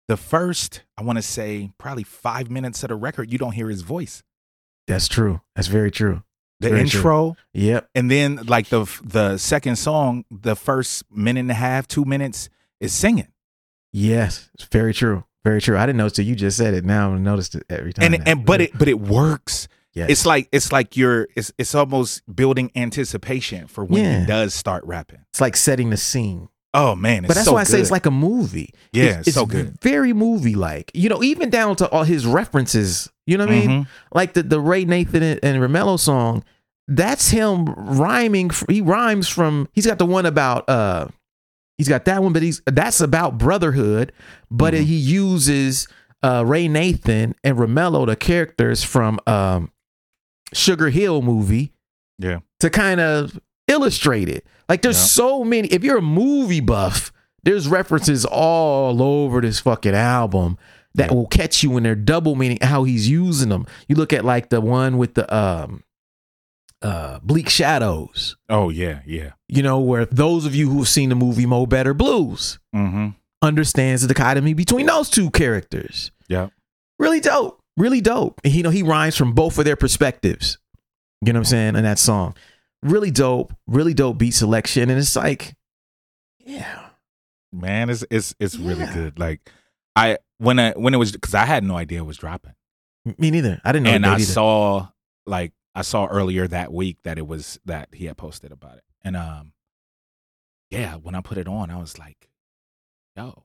[0.08, 3.68] the first I want to say probably five minutes of the record, you don't hear
[3.70, 4.24] his voice.
[4.88, 5.40] That's true.
[5.54, 6.24] That's very true.
[6.58, 6.98] The Very true.
[7.00, 7.88] intro, Yep.
[7.94, 12.48] and then like the the second song, the first minute and a half, two minutes
[12.80, 13.28] is singing,
[13.92, 14.50] Yes.
[14.54, 15.24] It's very true.
[15.44, 15.76] Very true.
[15.78, 16.24] I didn't notice it.
[16.24, 16.84] you just said it.
[16.84, 18.12] Now I noticed it every time.
[18.12, 18.30] and now.
[18.32, 19.68] and but it but it works.
[19.94, 20.10] Yes.
[20.10, 24.20] It's like it's like you're it's it's almost building anticipation for when Yeah.
[24.20, 25.20] he does start rapping.
[25.30, 26.48] it's like setting the scene.
[26.76, 28.74] Oh man, it's but that's so why I say it's like a movie.
[28.92, 29.80] Yeah, it's, so good.
[29.80, 30.90] very movie like.
[30.92, 33.08] You know, even down to all his references.
[33.28, 33.70] You know what I mean?
[33.84, 33.86] Mhm.
[34.12, 36.42] Like the the Raynathan and, and Roemello song.
[36.88, 38.50] That's him rhyming.
[38.68, 39.68] He rhymes from.
[39.72, 40.68] He's got the one about.
[40.68, 41.06] uh
[41.78, 44.12] He's got that one, but he's that's about brotherhood.
[44.50, 44.82] But Mhm.
[44.84, 45.86] he uses
[46.24, 49.70] uh Raynathan and Roemello, the characters from um
[50.54, 51.72] Sugar Hill movie,
[52.18, 52.40] Yeah.
[52.60, 53.38] to kind of
[53.68, 54.46] illustrate it.
[54.68, 55.04] Like there's Yeah.
[55.04, 55.68] so many.
[55.68, 57.12] If you're a movie buff,
[57.42, 60.56] there's references all over this fucking album
[60.94, 61.14] that Yeah.
[61.16, 63.66] will catch you when they're double meaning how he's using them.
[63.88, 65.82] You look at like the one with the um
[66.82, 68.36] uh Bleek Shadows.
[68.48, 69.30] Oh yeah, yeah.
[69.48, 73.08] You know, where those of you who have seen the movie Mo Better Blues Mm-hmm.
[73.42, 76.10] understands the dichotomy between those two characters.
[76.28, 76.48] Yeah.
[76.98, 77.60] Really dope.
[77.76, 78.40] Really dope.
[78.44, 80.58] And you know, he rhymes from both of their perspectives.
[81.20, 81.76] You know what I'm saying?
[81.76, 82.34] In that song.
[82.82, 83.52] Really dope.
[83.66, 84.90] Really dope beat selection.
[84.90, 85.54] And it's like,
[86.38, 86.88] yeah.
[87.52, 89.18] Man, it's it's it's really good.
[89.18, 89.48] Like
[89.96, 92.54] I when I when it was because I had no idea it was dropping,
[93.18, 93.60] Me neither.
[93.64, 94.24] I didn't know and I either.
[94.24, 94.88] saw
[95.24, 98.84] like I saw earlier that week that it was that he had posted about it,
[99.02, 99.52] and um,
[100.70, 102.28] yeah, when I put it on, I was like,
[103.16, 103.44] yo,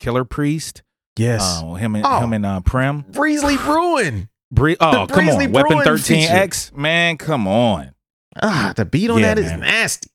[0.00, 0.82] Killah Priest,
[1.16, 1.60] yes.
[1.62, 2.20] oh him and Oh.
[2.20, 4.28] him and uh, Prim, Breesley Bruin.
[4.52, 7.92] Bree, oh come on, Weapon Thirteen X, man, come on,
[8.40, 9.60] Ah, the beat on Yeah, that is man.
[9.60, 10.10] nasty.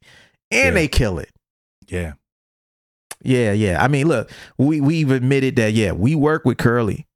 [0.52, 0.72] And Yeah.
[0.72, 1.30] they kill it.
[1.88, 2.14] yeah,
[3.24, 3.84] Yeah, yeah.
[3.84, 7.08] I mean, look, we we've admitted that, yeah, we work with Curly.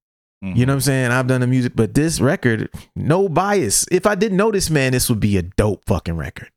[0.43, 0.55] Mhm.
[0.57, 1.11] You know what I'm saying?
[1.11, 3.85] I've done the music, but this record, no bias.
[3.91, 6.49] If I didn't know this man, this would be a dope fucking record.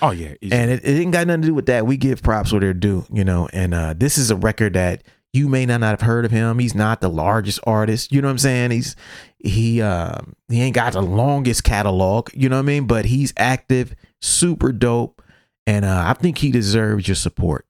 [0.00, 0.52] oh yeah, easy.
[0.54, 1.86] And it, it ain't got nothing to do with that.
[1.86, 3.48] We give props where they're due, you know.
[3.52, 5.02] And uh, this is a record that
[5.34, 6.58] you may not have heard of him.
[6.58, 8.12] He's not the largest artist.
[8.12, 8.70] You know what I'm saying?
[8.70, 8.96] He's
[9.38, 12.30] he um he ain't got the longest catalog.
[12.34, 12.86] You know what I mean?
[12.86, 15.20] But he's active, super dope,
[15.66, 17.66] and uh, I think he deserves your support.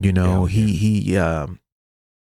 [0.00, 1.58] You know, Yeah, he he um,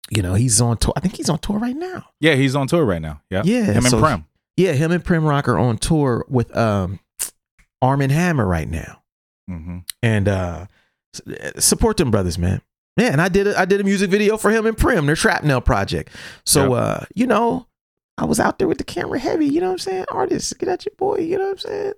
[0.10, 0.94] you know, he's on tour.
[0.96, 2.06] I think he's on tour right now.
[2.20, 3.22] yeah, he's on tour right now.
[3.30, 4.26] Yeah, Yeah, him and so- Prim.
[4.58, 7.00] Yeah, him and Prim Rock are on tour with um
[7.82, 9.02] Armand Hammer right now.
[9.48, 10.66] hmm And uh
[11.60, 12.62] support them brothers, man.
[12.98, 15.16] Yeah, and I did a, I did a music video for him and Prim, their
[15.16, 16.10] Shrapnel project.
[16.46, 17.68] So uh, you know,
[18.18, 20.06] I was out there with the camera heavy, you know what I'm saying?
[20.12, 21.94] Artists, get at your boy, you know what I'm saying?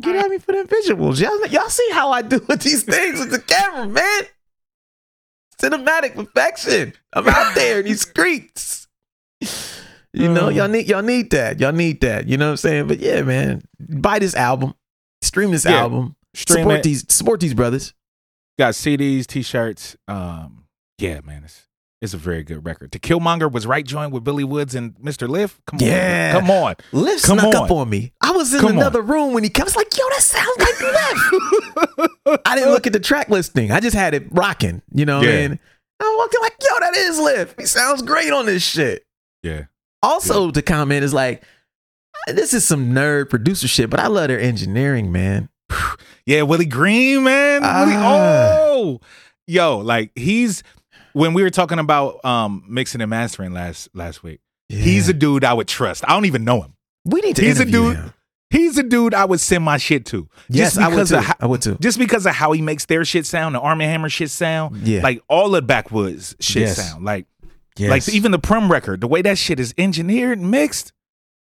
[0.00, 1.20] Get at me for them visuals.
[1.20, 4.22] Y'all, y'all see how I do with these things with the camera, man.
[5.60, 6.92] Cinematic perfection.
[7.12, 8.88] I'm out there in these streets.
[10.12, 11.60] You know, y'all need y'all need that.
[11.60, 12.26] Y'all need that.
[12.26, 12.86] You know what I'm saying?
[12.88, 14.74] But yeah, man, buy this album,
[15.22, 16.82] stream this Yeah, album, Stream support it.
[16.82, 17.94] these support these brothers.
[18.62, 19.96] Got CDs, T-shirts.
[20.06, 20.66] Um,
[20.98, 21.66] yeah, man, it's
[22.00, 22.92] it's a very good record.
[22.92, 25.28] To Killmonger was right joined with Billy Woods and Mr.
[25.28, 25.60] Lif.
[25.66, 26.32] Come on, Yeah.
[26.32, 26.74] come on.
[26.92, 27.56] Come snuck on.
[27.56, 28.12] up on me.
[28.20, 28.76] I was in Come on.
[28.78, 29.74] another room when he comes.
[29.74, 32.40] Like, yo, that sounds like Lif.
[32.46, 33.72] I didn't look at the track listing.
[33.72, 34.80] I just had it rocking.
[34.94, 35.32] You know what Yeah.
[35.34, 35.58] I mean?
[35.98, 37.54] I'm looking like, yo, that is Lif.
[37.58, 39.04] He sounds great on this shit.
[39.42, 39.64] Yeah,
[40.04, 41.42] Also, the comment is like,
[42.28, 45.48] this is some nerd producer shit, but I love their engineering, man.
[46.26, 46.42] yeah.
[46.42, 47.62] Willie Green, man.
[47.62, 48.56] Willie, Ah.
[48.60, 49.00] oh,
[49.46, 50.62] yo, like he's
[51.12, 54.40] when we were talking about um mixing and mastering last last week.
[54.68, 54.78] Yeah.
[54.80, 56.04] He's a dude I would trust.
[56.08, 56.74] I don't even know him.
[57.04, 58.12] we need to he's a dude- him.
[58.50, 60.28] He's a dude I would send my shit to.
[60.50, 61.16] Yes, just I would too.
[61.16, 61.78] how, I would too.
[61.80, 65.00] just because of how he makes their shit sound, the Armand Hammer shit sound, Yeah.
[65.02, 66.76] like all the Backwoodz shit Yes.
[66.76, 67.24] sound, like
[67.78, 67.90] Yes.
[67.90, 70.92] Like even the Prim record, the way that shit is engineered and mixed,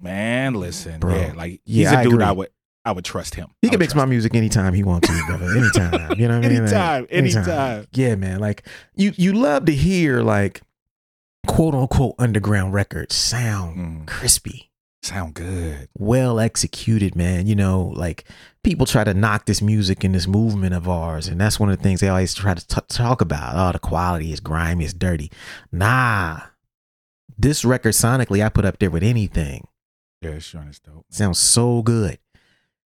[0.01, 0.53] man.
[0.55, 1.15] Listen, Bro.
[1.15, 2.21] yeah, like Yeah, he's a I dude.
[2.21, 2.49] I would
[2.89, 3.49] I would trust him.
[3.61, 5.45] He can mix my music anytime he wants to, brother.
[5.57, 6.19] Anytime.
[6.19, 6.65] You know what I mean?
[6.65, 7.87] Like, Anytime, anytime.
[7.93, 8.39] Yeah, man.
[8.39, 10.61] Like you you love to hear like
[11.47, 14.07] quote unquote underground records sound Mm.
[14.07, 14.65] crispy.
[15.01, 15.87] Sound good.
[15.97, 17.47] well executed, man.
[17.47, 18.25] You know, like
[18.65, 21.77] people try to knock this music and this movement of ours, and that's one of
[21.77, 23.53] the things they always try to t- talk about.
[23.55, 25.31] Oh, the quality is grimy, it's dirty.
[25.71, 26.41] Nah.
[27.37, 29.67] This record sonically I put up there with anything.
[30.21, 31.05] Yeah, sure, it's dope.
[31.09, 32.17] Sounds so good.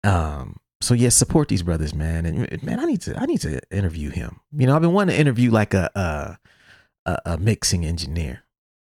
[0.03, 0.57] Um.
[0.81, 2.25] So yeah, support these brothers, man.
[2.25, 4.39] And man, I need to I need to interview him.
[4.51, 6.37] You know, I've been wanting to interview like a a
[7.11, 8.43] a, a mixing engineer.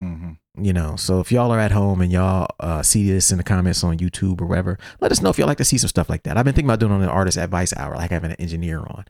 [0.02, 3.38] hmm You know, so if y'all are at home and y'all uh, see this in
[3.38, 5.90] the comments on YouTube or wherever, let us know if y'all like to see some
[5.90, 6.38] stuff like that.
[6.38, 9.04] I've been thinking about doing on the artist advice hour, like having an engineer on,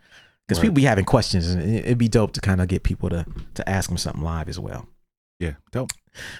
[0.47, 0.63] because Right.
[0.63, 3.25] people be having questions, and it- it'd be dope to kind of get people to
[3.53, 4.87] to ask them something live as well.
[5.39, 5.91] Yeah, dope.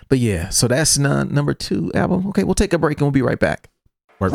[0.10, 2.26] But yeah, so that's none, number two album.
[2.30, 3.70] Okay, we'll take a break and we'll be right back.
[4.20, 4.34] Work.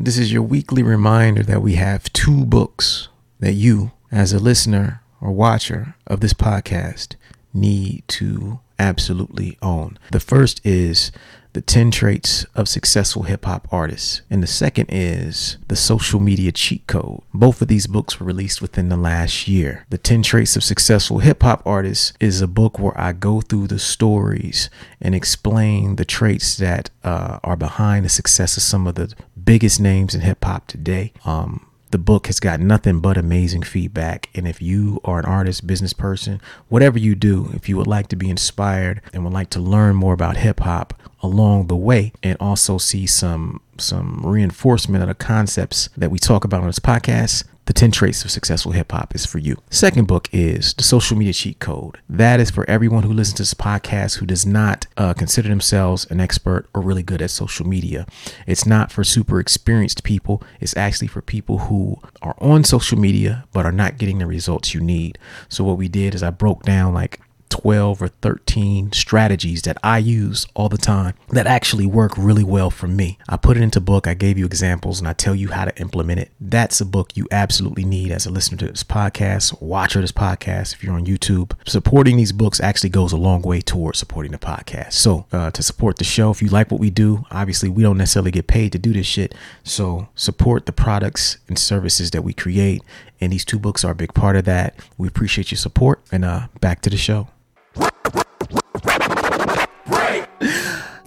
[0.00, 3.08] This is your weekly reminder that we have two books
[3.40, 7.16] that you, as a listener or watcher of this podcast,
[7.52, 9.98] need to absolutely own.
[10.12, 11.10] The first is
[11.54, 16.52] the 10 traits of successful hip hop artists, and the second is the social media
[16.52, 17.22] cheat code.
[17.34, 19.84] Both of these books were released within the last year.
[19.90, 23.68] The 10 traits of successful hip hop artists is a book where I go through
[23.68, 28.94] the stories and explain the traits that uh, are behind the success of some of
[28.94, 29.12] the
[29.48, 31.10] biggest names in hip hop today.
[31.24, 34.28] Um, the book has got nothing but amazing feedback.
[34.34, 38.08] And if you are an artist, business person, whatever you do, if you would like
[38.08, 42.12] to be inspired and would like to learn more about hip hop along the way
[42.22, 46.78] and also see some some reinforcement of the concepts that we talk about on this
[46.78, 49.58] podcast, the 10 Traits of Successful Hip Hop is for you.
[49.68, 51.98] Second book is The Social Media Cheat Code.
[52.08, 56.06] That is for everyone who listens to this podcast who does not uh, consider themselves
[56.10, 58.06] an expert or really good at social media.
[58.46, 63.44] It's not for super experienced people, it's actually for people who are on social media
[63.52, 65.18] but are not getting the results you need.
[65.50, 69.98] So, what we did is I broke down like 12 or 13 strategies that I
[69.98, 73.18] use all the time that actually work really well for me.
[73.28, 75.80] I put it into book, I gave you examples and I tell you how to
[75.80, 76.30] implement it.
[76.40, 80.74] That's a book you absolutely need as a listener to this podcast, watcher this podcast
[80.74, 81.52] if you're on YouTube.
[81.66, 84.92] Supporting these books actually goes a long way towards supporting the podcast.
[84.92, 87.98] So, uh, to support the show, if you like what we do, obviously we don't
[87.98, 89.34] necessarily get paid to do this shit.
[89.62, 92.82] So, support the products and services that we create
[93.20, 94.78] and these two books are a big part of that.
[94.96, 97.28] We appreciate your support and uh back to the show.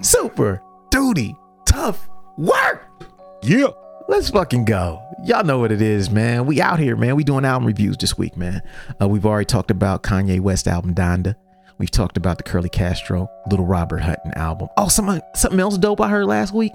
[0.02, 2.88] Super duty tough work.
[3.44, 3.68] Yeah.
[4.08, 5.02] Let's fucking go.
[5.24, 6.46] Y'all know what it is, man.
[6.46, 7.16] We out here, man.
[7.16, 8.62] We doing album reviews this week, man.
[9.02, 11.36] Uh, we've already talked about Kanye West album Donda.
[11.78, 14.68] We've talked about the Curly Castro, Little Robert Hutton album.
[14.76, 16.74] Oh, something something else dope I heard last week.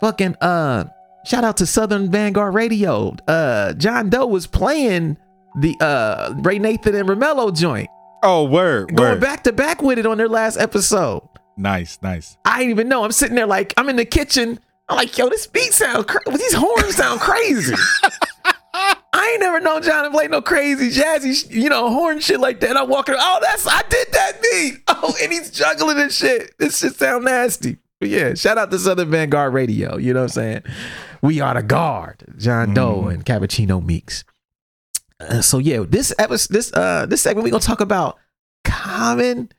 [0.00, 0.84] Fucking uh,
[1.24, 3.16] shout out to Southern Vanguard Radio.
[3.26, 5.16] Uh, John Doe was playing
[5.58, 7.90] the uh Raynathan and Roemello joint,
[8.22, 8.94] Oh, word.
[8.94, 9.20] going word.
[9.20, 11.22] back to back with it on their last episode.
[11.56, 12.36] Nice, nice.
[12.44, 13.04] I didn't even know.
[13.04, 14.58] I'm sitting there like I'm in the kitchen.
[14.88, 16.36] I'm like, yo, this beat sound crazy.
[16.36, 17.74] These horns sound crazy.
[18.74, 22.60] I ain't never known John to play no crazy jazzy, you know, horn shit like
[22.60, 22.76] that.
[22.76, 23.14] I'm walking.
[23.18, 24.82] Oh, that's I did that beat.
[25.02, 26.58] Oh, and he's juggling and shit.
[26.58, 27.78] This shit sound nasty.
[28.00, 29.96] But yeah, shout out to Southern Vanguard Radio.
[29.96, 30.62] You know what I'm saying?
[31.22, 32.24] We are the guard.
[32.36, 33.14] John Doe mm.
[33.14, 34.24] and Cappuccino Meeks.
[35.20, 38.18] Uh, so yeah, this episode, this uh, this segment we're gonna talk about
[38.64, 39.50] Common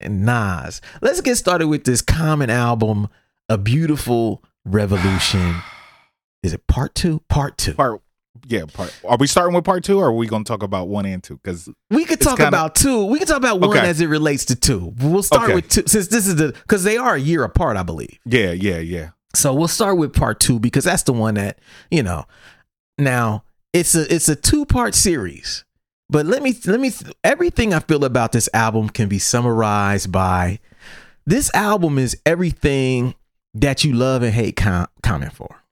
[0.00, 0.80] and Nas.
[1.02, 3.08] Let's get started with this Common album,
[3.48, 5.56] A Beautiful Revolution.
[6.42, 7.20] Is it part two?
[7.28, 7.74] Part two.
[7.74, 8.00] Part
[8.46, 11.04] yeah, part are we starting with part two or are we gonna talk about one
[11.04, 11.36] and two?
[11.42, 13.04] Because We could talk kinda- about two.
[13.04, 13.86] We can talk about one Okay.
[13.86, 14.94] as it relates to two.
[14.98, 15.54] We'll start Okay.
[15.56, 18.18] with two since this is the because they are a year apart, I believe.
[18.24, 19.10] yeah, yeah, yeah.
[19.34, 21.58] So we'll start with part two because that's the one that
[21.90, 22.24] you know.
[22.96, 25.64] Now it's a it's a two part series,
[26.08, 30.60] but let me let me everything I feel about this album can be summarized by
[31.26, 33.14] this album is everything
[33.54, 35.62] that you love and hate com- Common for.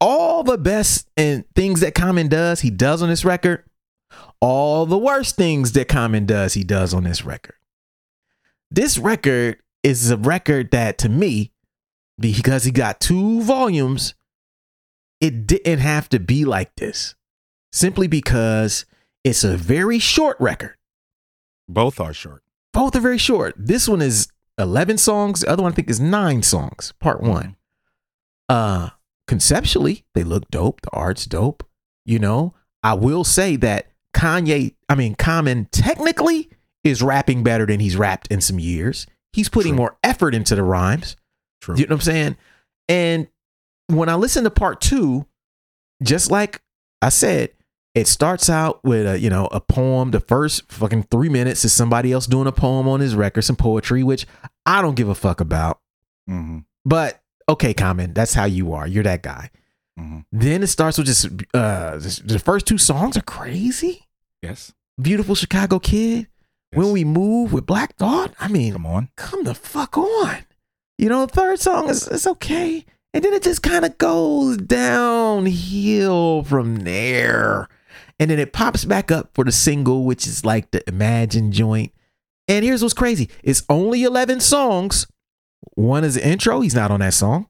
[0.00, 3.64] All the best and things that Common does, he does on this record.
[4.40, 7.56] All the worst things that Common does, he does on this record.
[8.70, 11.52] This record is a record that to me
[12.18, 14.14] because he got two volumes,
[15.20, 17.14] it didn't have to be like this.
[17.72, 18.84] Simply because
[19.22, 20.76] it's a very short record.
[21.68, 22.42] Both are short.
[22.72, 23.54] Both are very short.
[23.56, 24.28] This one is
[24.58, 25.40] 11 songs.
[25.40, 27.56] The other one I think is nine songs, part one.
[28.48, 28.90] Uh,
[29.28, 30.80] conceptually, they look dope.
[30.82, 31.64] The art's dope.
[32.04, 36.50] You know, I will say that Kanye, I mean, Common technically
[36.82, 39.06] is rapping better than he's rapped in some years.
[39.32, 39.78] He's putting True.
[39.78, 41.16] more effort into the rhymes.
[41.60, 41.76] True.
[41.76, 42.36] You know what I'm saying?
[42.88, 43.28] And
[43.90, 45.26] when I listen to part two,
[46.02, 46.62] just like
[47.02, 47.50] I said,
[47.94, 50.10] it starts out with a you know a poem.
[50.12, 53.56] The first fucking three minutes is somebody else doing a poem on his record, some
[53.56, 54.26] poetry, which
[54.66, 55.80] I don't give a fuck about.
[56.26, 58.86] hmm But okay, Common, that's how you are.
[58.86, 59.50] You're that guy.
[59.98, 64.06] hmm Then it starts with just uh the first two songs are crazy.
[64.42, 64.72] Yes.
[65.00, 66.28] Beautiful Chicago Kid.
[66.72, 69.08] When we move with Black Thought, I mean, come on.
[69.16, 70.44] come the fuck on.
[70.98, 72.84] You know, third song is it's okay.
[73.12, 77.68] And then it just kind of goes downhill from there.
[78.20, 81.92] And then it pops back up for the single, which is like the Imagine joint.
[82.46, 85.06] And here's what's crazy it's only 11 songs.
[85.74, 87.48] One is the intro, he's not on that song.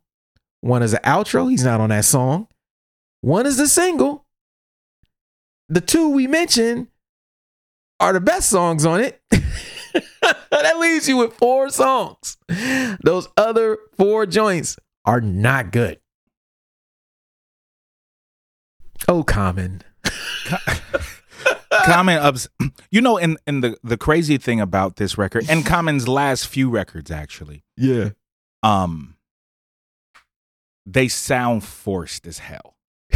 [0.60, 2.48] One is the outro, he's not on that song.
[3.20, 4.26] One is the single.
[5.68, 6.88] The two we mentioned
[8.00, 9.20] are the best songs on it.
[9.30, 12.38] that leaves you with four songs.
[13.02, 15.98] Those other four joints are not good.
[19.08, 19.82] Oh, common.
[21.84, 22.48] Common ups.
[22.92, 26.68] You know, and and the the crazy thing about this record and Common's last few
[26.68, 28.10] records actually, Yeah.
[28.64, 29.14] um,
[30.84, 32.74] they sound forced as hell.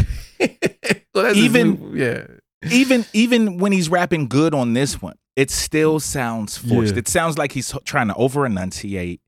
[1.12, 2.26] well, Even- new- yeah.
[2.70, 6.93] Even even when he's rapping good on this one, it still sounds forced.
[6.95, 7.01] Yeah.
[7.01, 9.20] It sounds like he's trying to over enunciate.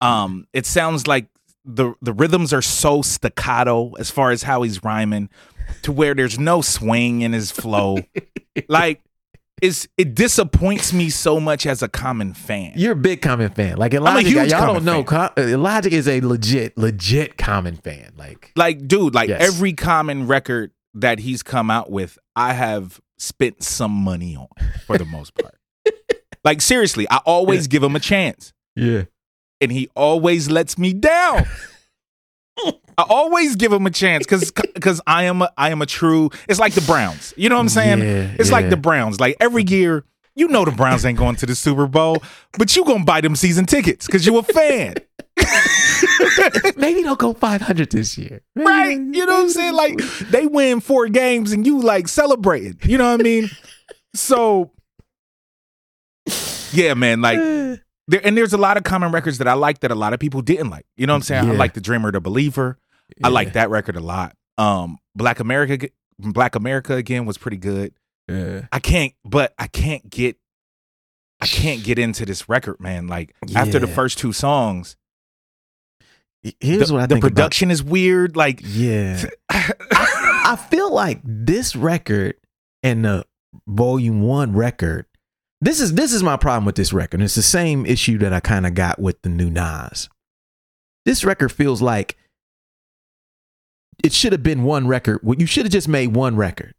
[0.00, 1.26] Um, it sounds like
[1.64, 5.28] the the rhythms are so staccato as far as how he's rhyming,
[5.82, 7.98] to where there's no swing in his flow.
[8.68, 9.02] like,
[9.62, 12.72] it's it disappoints me so much as a common fan.
[12.76, 13.76] You're a big Common fan.
[13.76, 15.04] Like a Elijah, huge y'all don't know.
[15.04, 18.12] Com- uh, Elijah is a legit, legit Common fan.
[18.16, 19.42] Like, like dude like Yes.
[19.42, 24.48] every common record that he's come out with i have spent some money on
[24.86, 25.54] for the most part
[26.44, 29.02] like seriously i always give him a chance yeah,
[29.60, 31.44] and he always lets me down
[32.98, 36.30] i always give him a chance because because i am a, i am a true
[36.48, 39.36] it's like the browns you know what i'm saying Yeah, it's like the browns like
[39.40, 40.04] every year
[40.36, 42.18] you know the browns ain't going to the super bowl
[42.58, 44.94] but you gonna buy them season tickets because you a fan
[46.76, 48.42] maybe they'll go 500 this year.
[48.54, 48.90] Right.
[48.98, 49.74] You know what I'm saying?
[49.74, 49.96] Like
[50.30, 52.78] they win four games and you like celebrating.
[52.84, 53.50] You know what I mean?
[54.14, 54.70] So
[56.72, 57.38] yeah, man, like
[58.10, 60.20] there and there's a lot of common records that I like that a lot of
[60.20, 60.86] people didn't like.
[60.96, 61.48] You know what I'm saying?
[61.50, 62.78] I like The Dreamer, The Believer.
[63.24, 64.36] I like that record a lot.
[64.58, 65.88] Um Black America
[66.18, 67.94] Black America again was pretty good.
[68.28, 68.66] Yeah.
[68.72, 70.36] I can't but I can't get
[71.40, 73.06] I can't get into this record, man.
[73.06, 74.96] Like after the first two songs,
[76.58, 78.36] Here's the, what I the think about- production is weird.
[78.36, 79.24] Like Yeah.
[79.50, 82.34] I feel like this record
[82.82, 83.24] and the
[83.66, 85.06] volume one record.
[85.60, 87.20] This is this is my problem with this record.
[87.20, 90.08] It's the same issue that I kind of got with the new Nas.
[91.04, 92.16] This record feels like
[94.02, 95.20] it should have been one record.
[95.22, 96.74] Well, You should have just made one record.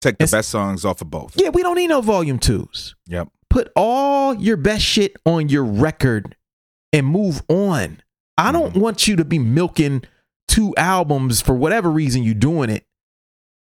[0.00, 1.34] take the best songs off of both.
[1.40, 2.94] Yeah, we don't need no volume twos.
[3.06, 3.28] Yep.
[3.50, 6.36] Put all your best shit on your record
[6.92, 8.00] and move on.
[8.36, 8.80] I don't Mhm.
[8.80, 10.02] want you to be milking
[10.46, 12.86] two albums for whatever reason you're doing it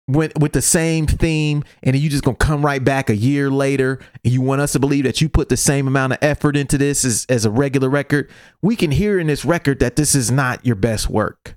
[0.09, 4.01] with with the same theme and you just gonna come right back a year later
[4.25, 6.77] and you want us to believe that you put the same amount of effort into
[6.77, 8.29] this as, as a regular record
[8.63, 11.57] we can hear in this record that this is not your best work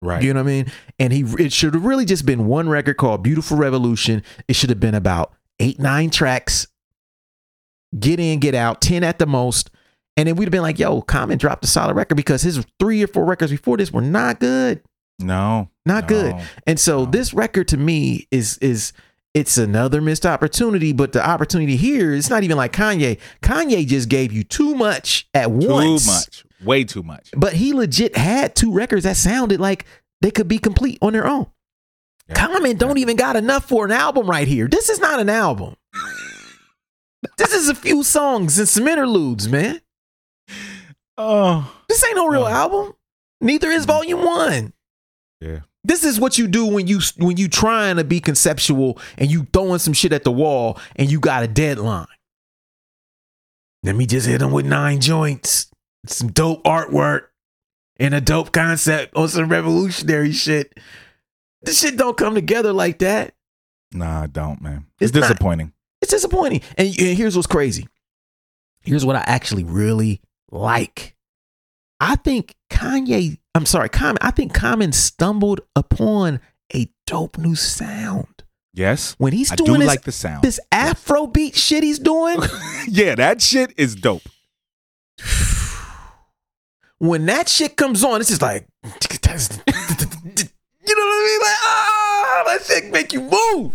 [0.00, 0.22] Right.
[0.22, 0.72] you know what I mean?
[1.00, 4.22] And he it should have really just been one record called Beautiful Revolution.
[4.46, 6.68] It should have been about eight, nine tracks.
[7.98, 9.70] Get in, get out, 10 at the most.
[10.16, 13.02] And then we'd have been like, yo, Common dropped a solid record because his three
[13.02, 14.82] or four records before this were not good.
[15.18, 15.68] no.
[15.88, 16.36] Not good.
[16.66, 17.10] And so No.
[17.10, 18.92] this record to me is is
[19.34, 23.18] it's another missed opportunity, but the opportunity here is not even like Kanye.
[23.42, 26.04] Kanye just gave you too much at Too once.
[26.04, 26.44] Too much.
[26.64, 27.30] Way too much.
[27.36, 29.84] But he legit had two records that sounded like
[30.20, 31.46] they could be complete on their own.
[32.28, 32.34] Yeah.
[32.34, 34.66] Common don't even got enough for an album right here.
[34.68, 35.76] This is not an album.
[37.38, 39.80] this is a few songs and some interludes, man.
[41.16, 41.72] Oh.
[41.88, 42.48] This ain't no real Oh.
[42.48, 42.92] album.
[43.40, 43.88] Neither is mm.
[43.88, 44.72] Volume One.
[45.40, 45.60] Yeah.
[45.88, 49.46] This is what you do when you when you trying to be conceptual and you
[49.54, 52.06] throwing some shit at the wall and you got a deadline.
[53.82, 55.70] Let me just hit them with nine joints,
[56.04, 57.28] some dope artwork,
[57.96, 60.78] and a dope concept on some revolutionary shit.
[61.62, 63.34] This shit don't come together like that.
[63.90, 64.84] Nah, I don't, man.
[65.00, 65.22] It's, It's not.
[65.22, 65.72] disappointing.
[66.02, 66.60] It's disappointing.
[66.76, 67.88] And, and here's what's crazy.
[68.82, 70.20] Here's what I actually really
[70.50, 71.16] like.
[71.98, 76.40] I think Kanye, I'm sorry, Common, I think Common stumbled upon
[76.72, 78.44] a dope new sound.
[78.72, 79.16] Yes.
[79.18, 80.42] When he's doing do this, like the sound.
[80.44, 82.38] this Afro beat shit he's doing,
[82.88, 84.22] yeah, that shit is dope.
[86.98, 89.66] when that shit comes on, it's just like, you know what
[90.86, 91.40] I mean?
[91.40, 93.72] Like, ah, that shit make you move.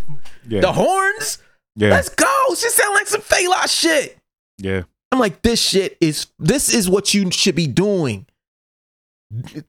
[0.48, 0.62] Yeah.
[0.62, 1.38] The horns,
[1.76, 1.90] yeah.
[1.90, 2.54] let's go.
[2.56, 4.18] Shit sound like some Fela shit.
[4.56, 4.84] yeah.
[5.12, 8.26] I'm like, this shit is this is what you should be doing.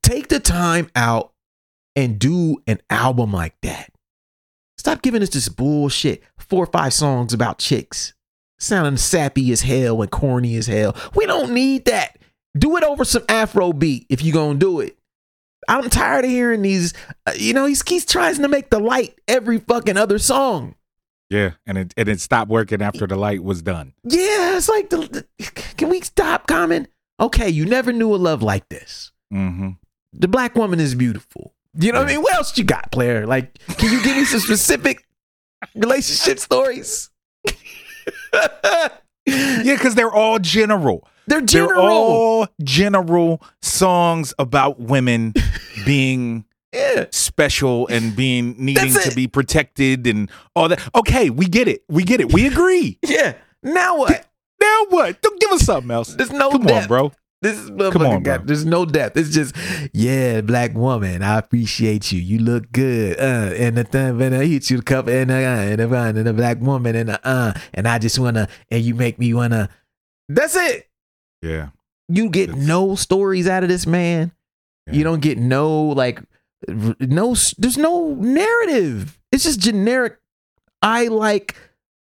[0.01, 1.34] Take the time out
[1.95, 3.91] and do an album like that.
[4.78, 6.24] Stop giving us this bullshit.
[6.38, 8.13] Four or five songs about chicks.
[8.59, 10.95] Sounding sappy as hell and corny as hell.
[11.16, 12.18] We don't need that.
[12.57, 14.97] Do it over some Afro beat if you're gonna do it.
[15.68, 16.93] I'm tired of hearing these.
[17.26, 20.76] uh, you know, he's he's trying to make the light every fucking other song.
[21.30, 21.51] Yeah.
[21.66, 23.93] And it and it stopped working after the light was done.
[24.03, 24.97] Yeah, it's like the,
[25.38, 25.45] the
[25.78, 26.88] can we stop Common?
[27.20, 29.11] Okay, you never knew a love like this.
[29.34, 29.70] Mm-hmm.
[30.14, 31.54] The black woman is beautiful.
[31.78, 32.22] You know what I mean?
[32.22, 33.26] What else you got, player?
[33.28, 35.06] Like, can you give me some specific
[35.76, 37.10] relationship stories?
[39.28, 41.08] Yeah, because they're all general.
[41.26, 41.82] They're general.
[41.82, 45.34] They're all general songs about women
[45.86, 47.06] being Yeah.
[47.12, 50.88] special and being needing to be protected and all that.
[50.94, 51.84] Okay, we get it.
[51.90, 52.32] We get it.
[52.34, 53.00] We agree.
[53.02, 53.34] Yeah.
[53.64, 54.28] Now what?
[54.62, 55.20] now what?
[55.24, 56.14] Don't give us something else.
[56.14, 56.84] There's no Come depth.
[56.84, 57.12] on, bro.
[57.46, 59.16] This is Come on, got, there's no depth.
[59.18, 59.56] It's just,
[59.93, 62.20] yeah, black woman, I appreciate you.
[62.20, 63.20] You look good.
[63.20, 66.04] Uh, and the thing, when I hit you the cup, and uh, and the, uh,
[66.06, 69.32] and the black woman, and the, uh, and I just wanna, and you make me
[69.36, 69.70] wanna.
[70.28, 70.89] That's it.
[71.43, 71.70] Yeah.
[72.10, 74.32] You get It's- no stories out of this man.
[74.88, 74.93] Yeah.
[74.93, 76.24] You don't get no like,
[76.68, 77.36] no.
[77.60, 79.20] There's no narrative.
[79.32, 80.18] It's just generic.
[80.82, 81.56] I like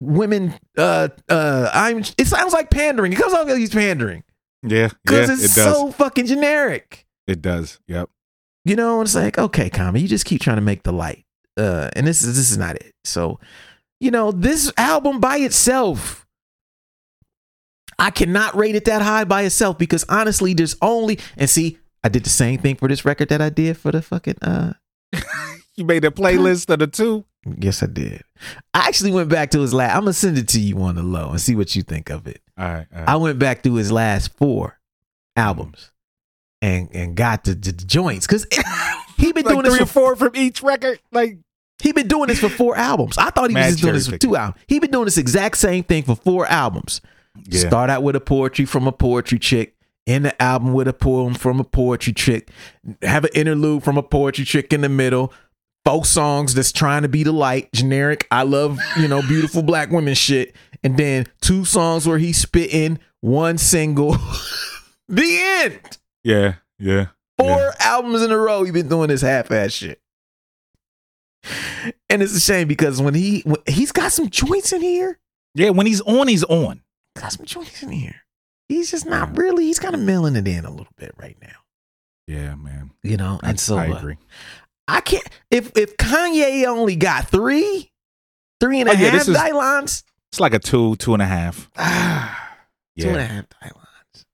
[0.01, 0.55] women.
[0.79, 1.71] Uh, uh.
[1.75, 1.99] I'm.
[2.17, 3.13] It sounds like pandering.
[3.13, 4.23] It comes off like he's pandering
[4.63, 4.77] Yeah.
[4.79, 4.89] Yeah.
[5.05, 5.75] because It it's does.
[5.77, 7.07] so fucking generic.
[7.27, 7.79] it does.
[7.89, 8.09] Yep.
[8.65, 11.25] You know, it's like, okay, Kami, you just keep trying to make the light.
[11.57, 12.93] Uh, and this is this is not it.
[13.05, 13.39] So,
[14.01, 16.27] you know, this album by itself,
[17.99, 22.09] I cannot rate it that high by itself because honestly, there's only and see, I
[22.09, 24.75] did the same thing for this record that I did for the fucking uh
[25.77, 27.25] You made a playlist of the two.
[27.59, 28.23] yes I did.
[28.75, 31.03] I actually went back to his last I'm gonna send it to you on the
[31.03, 32.41] low and see what you think of it.
[32.59, 32.87] All right.
[32.93, 33.09] All right.
[33.09, 34.79] I went back through his last four
[35.37, 35.91] albums
[36.63, 38.47] and and got the, the joints because
[39.17, 41.01] he been like doing three this or for four from each record.
[41.13, 41.39] Like
[41.79, 43.19] he been doing this for four albums.
[43.19, 44.63] I thought he was just doing this for two albums.
[44.67, 47.01] He been doing this exact same thing for four albums.
[47.45, 47.61] Yeah.
[47.67, 49.75] Start out with a poetry from a poetry chick.
[50.07, 52.49] End the album with a poem from a poetry chick.
[53.03, 55.33] Have an interlude from a poetry chick in the middle.
[55.85, 58.27] Folk songs that's trying to be the light, generic.
[58.31, 60.55] I love, you know, beautiful black women shit.
[60.87, 64.13] And then two songs where he's spitting, one single.
[65.09, 65.99] the end.
[66.23, 66.55] yeah.
[66.79, 67.07] Yeah.
[67.39, 67.71] Four Yeah.
[67.81, 70.01] albums in a row, he been doing this half-ass shit.
[72.11, 75.19] And it's a shame because when he when, he's got some joints in here,
[75.55, 75.71] Yeah.
[75.71, 76.83] When he's on, he's on.
[77.17, 78.23] got some joints in here.
[78.69, 79.65] He's just not really.
[79.67, 81.57] He's kind of mailing it in a little bit right now,
[82.27, 82.91] Yeah, man.
[83.03, 83.39] you know.
[83.43, 84.17] I, And so I uh, agree.
[84.89, 85.27] I can't.
[85.51, 87.91] If if Kanye only got three,
[88.61, 90.03] three and a Oh, yeah, half this is- Dylons,
[90.33, 91.71] It's like a two, two and a half.
[91.77, 92.51] ah,
[92.99, 93.27] two and a Yeah.
[93.27, 94.25] half Dylons.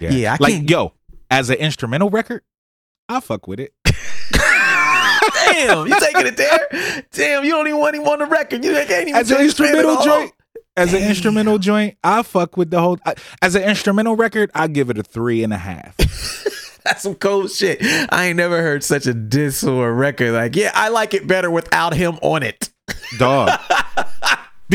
[0.00, 0.10] Yeah.
[0.10, 0.92] Yeah, like can't- yo,
[1.30, 2.42] as an instrumental record,
[3.08, 3.72] I fuck with it.
[5.52, 7.04] Damn, you taking it there?
[7.12, 8.64] Damn, you don't even want him on the record.
[8.64, 10.32] You can't even As an instrumental joint,
[10.76, 12.98] as an instrumental joint, I fuck with the whole.
[13.04, 15.96] I, as an instrumental record, I give it a three and a half.
[16.84, 17.78] That's some cold shit.
[18.10, 20.32] I ain't never heard such a diss or a record.
[20.32, 22.70] Like, yeah, I like it better without him on it.
[23.18, 23.50] dog.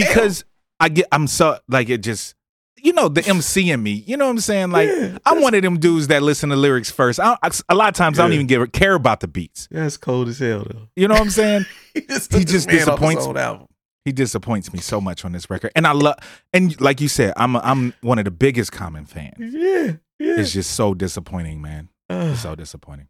[0.05, 0.45] Because
[0.79, 2.35] I get, I'm so like it just,
[2.77, 3.91] you know, the MC in me.
[4.05, 4.69] You know what I'm saying?
[4.71, 7.19] Like Yeah, I'm one of them dudes that listen to lyrics first.
[7.19, 9.67] I, I, a lot of times I don't even give, care about the beats.
[9.71, 10.87] That's cold as hell, though.
[10.95, 11.65] You know what I'm saying?
[11.93, 13.67] he just, He just man off his disappoints own album.
[14.05, 16.15] he disappoints me so much on this record, and I love.
[16.53, 19.33] And like you said, I'm a, I'm one of the biggest Common fans.
[19.39, 20.39] Yeah, yeah.
[20.39, 21.89] It's just so disappointing, man.
[22.09, 23.07] It's so disappointing.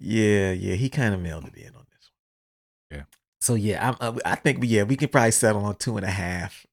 [0.00, 0.74] yeah, yeah.
[0.74, 2.10] He kind of mailed it in on this
[2.90, 2.98] one.
[2.98, 3.02] Yeah.
[3.46, 6.10] So yeah, I'm, uh, I think yeah, we can probably settle on two and a
[6.10, 6.66] half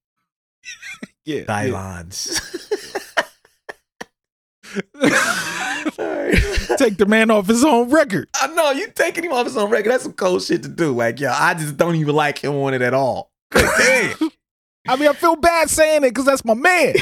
[1.23, 1.41] Yeah.
[1.41, 2.17] Dylons.
[5.93, 6.31] Sorry.
[6.77, 8.27] Take the man off his own record.
[8.41, 9.91] I know you taking him off his own record.
[9.91, 10.93] That's some cold shit to do.
[10.93, 13.29] Like, yo, I just don't even like him on it at all.
[13.51, 14.15] Damn.
[14.87, 16.95] I mean, I feel bad saying it because that's my man.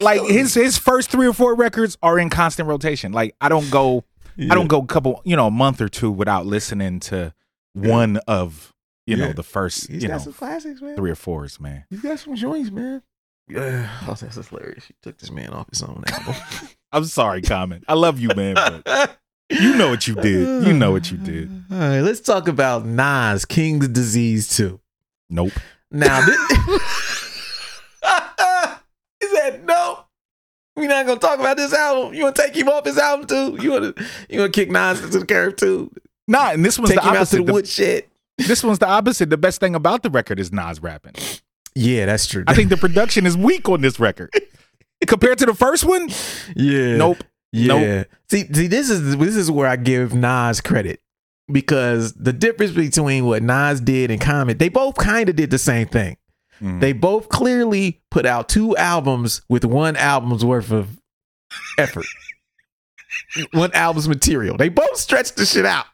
[0.00, 3.12] like his his first three or four records are in constant rotation.
[3.12, 4.04] Like I don't go
[4.38, 7.34] I don't go a couple you know a month or two without listening to
[7.74, 8.72] one of
[9.06, 10.96] you know the first He's you got know some classics, man.
[10.96, 11.84] three or fours, man.
[11.90, 13.02] He's got some joints, man.
[13.48, 14.84] Yeah, oh, that's hilarious.
[14.86, 16.34] He took this man off his own album.
[16.92, 17.82] I'm sorry, Common.
[17.88, 19.18] I love you, man, but
[19.50, 20.66] you know what you did.
[20.66, 21.50] You know what you did.
[21.72, 24.78] All right, let's talk about Nas King's Disease 2.
[25.30, 25.52] Nope.
[25.90, 26.36] Now, this,
[29.22, 30.04] is that no?
[30.76, 32.14] We're not gonna talk about this album.
[32.14, 33.58] You wanna take him off his album too?
[33.62, 33.94] You wanna
[34.28, 35.90] you wanna kick Nas to the curb too?
[36.28, 37.46] Nah, and this one's Take the him out to opposite.
[37.46, 39.30] the The- this one's the opposite.
[39.30, 41.14] The best thing about the record is Nas rapping.
[41.74, 42.44] Yeah, that's true.
[42.46, 44.30] I think the production is weak on this record.
[45.06, 46.08] Compared to the first one,
[46.56, 46.96] yeah.
[46.96, 47.18] nope.
[47.52, 48.04] Yeah.
[48.30, 51.00] See, see, this is this is where I give Nas credit
[51.50, 55.58] because the difference between what Nas did and Common, they both kind of did the
[55.58, 56.16] same thing.
[56.60, 56.80] Mm.
[56.80, 60.98] They both clearly put out two albums with one album's worth of
[61.78, 62.06] effort,
[63.52, 64.56] one album's material.
[64.56, 65.86] They both stretched the shit out.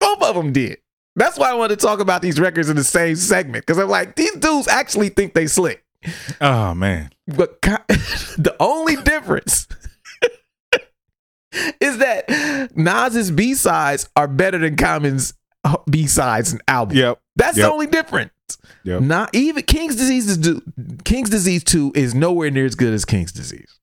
[0.00, 0.78] Both of them did.
[1.16, 3.88] That's why I wanted to talk about these records in the same segment because I'm
[3.88, 5.84] like, these dudes actually think they slick.
[6.40, 7.10] Oh man.
[7.26, 9.66] But the only difference
[11.80, 15.34] is that Nas's B sides are better than Common's
[15.64, 16.96] uh, B sides and album.
[16.96, 17.20] Yep.
[17.36, 17.66] That's Yep.
[17.66, 18.30] the only difference.
[18.84, 19.00] Yep.
[19.02, 20.62] Not even King's Disease is do,
[21.04, 23.78] King's Disease 2 is nowhere near as good as King's Disease.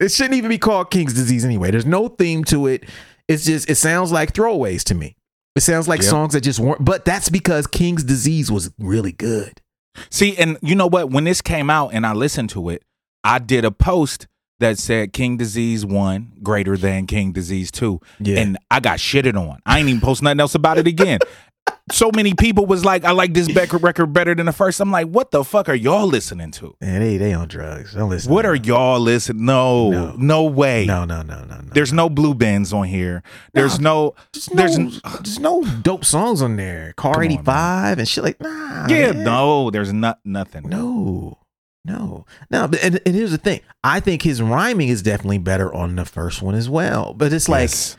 [0.00, 1.70] It shouldn't even be called King's Disease anyway.
[1.70, 2.84] There's no theme to it.
[3.28, 5.16] It's just it sounds like throwaways to me.
[5.60, 6.08] It sounds like Yep.
[6.08, 6.82] songs that just weren't.
[6.82, 9.60] But that's because King's Disease was really good.
[10.08, 11.10] See, and you know what?
[11.10, 12.82] When this came out and I listened to it,
[13.24, 14.26] I did a post
[14.60, 18.00] that said King Disease 1 greater than King Disease 2.
[18.20, 18.38] Yeah.
[18.40, 19.58] And I got shitted on.
[19.66, 21.18] I ain't even post nothing else about it again.
[21.90, 24.80] so many people was like, I like this record better than the first.
[24.80, 26.76] I'm like, what the fuck are y'all listening to?
[26.80, 27.94] Man, they they on drugs.
[27.94, 28.32] Don't listen.
[28.32, 29.44] What are y'all listening?
[29.44, 30.14] No, No.
[30.16, 30.86] no, way.
[30.86, 31.70] No, no, no, no, no.
[31.72, 33.22] There's no Blue Benz on here.
[33.52, 34.90] There's no, There's there's no,
[35.22, 36.92] there's no dope songs on there.
[36.96, 38.86] Car on, 85 and shit like nah.
[38.88, 39.24] yeah, man.
[39.24, 40.68] no, there's not nothing.
[40.68, 41.38] No.
[41.84, 42.26] No.
[42.50, 43.60] No, but and, and here's the thing.
[43.82, 47.14] I think his rhyming is definitely better on the first one as well.
[47.14, 47.96] But it's like Yes.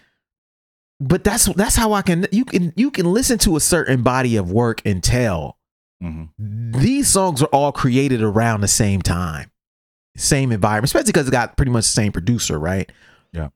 [1.01, 4.35] But that's that's how I can you can you can listen to a certain body
[4.37, 5.57] of work and tell
[6.01, 6.29] Mhm.
[6.79, 9.51] these songs are all created around the same time,
[10.15, 12.91] same environment, especially because it got pretty much the same producer, right?
[13.33, 13.49] Yeah.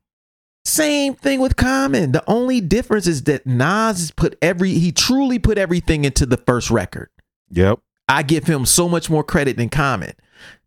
[0.64, 2.12] Same thing with Common.
[2.12, 6.36] The only difference is that Nas has put every he truly put everything into the
[6.36, 7.08] first record.
[7.50, 7.78] Yep.
[8.08, 10.12] I give him so much more credit than Common.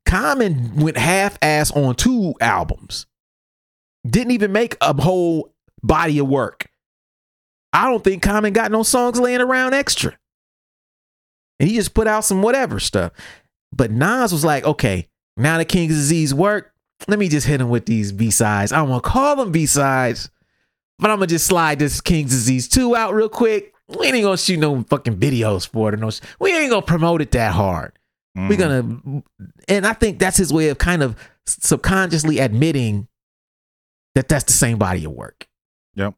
[0.05, 3.05] Common went half ass on two albums.
[4.07, 5.53] Didn't even make a whole
[5.84, 6.69] body of work.
[7.73, 10.17] I don't think Common got no songs laying around extra.
[11.59, 13.11] And he just put out some whatever stuff.
[13.71, 15.07] But Nas was like, okay,
[15.38, 16.73] now the King's Disease work.
[17.07, 18.71] Let me just hit him with these B-sides.
[18.71, 20.30] I don't want to call them B-sides,
[20.97, 23.73] but I'm gonna just slide this King's Disease 2 out real quick.
[23.88, 27.21] We ain't gonna shoot no fucking videos for it or no we ain't gonna promote
[27.21, 27.93] it that hard.
[28.36, 28.57] We're Mhm.
[28.57, 29.23] gonna
[29.67, 31.15] and I think that's his way of kind of
[31.47, 33.07] subconsciously admitting
[34.15, 35.47] that that's the same body of work.
[35.95, 36.15] Yep.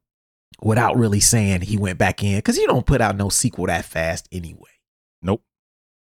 [0.61, 2.39] Without really saying he went back in.
[2.41, 4.69] Cause you don't put out no sequel that fast anyway.
[5.21, 5.43] Nope.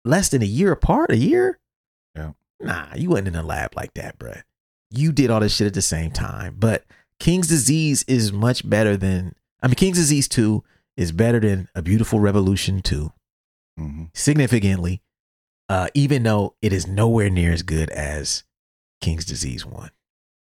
[0.04, 1.58] Less than a year apart, a year?
[2.14, 2.32] Yeah.
[2.60, 4.42] Nah, you wasn't in a lab like that, bruh.
[4.90, 6.56] You did all this shit at the same time.
[6.58, 6.84] But
[7.18, 10.62] King's Disease is much better than I mean King's Disease 2
[10.96, 13.12] is better than A Beautiful Revolution 2
[13.78, 14.10] Mhm.
[14.14, 15.00] significantly,
[15.70, 18.44] uh, even though it is nowhere near as good as
[19.00, 19.90] King's Disease 1.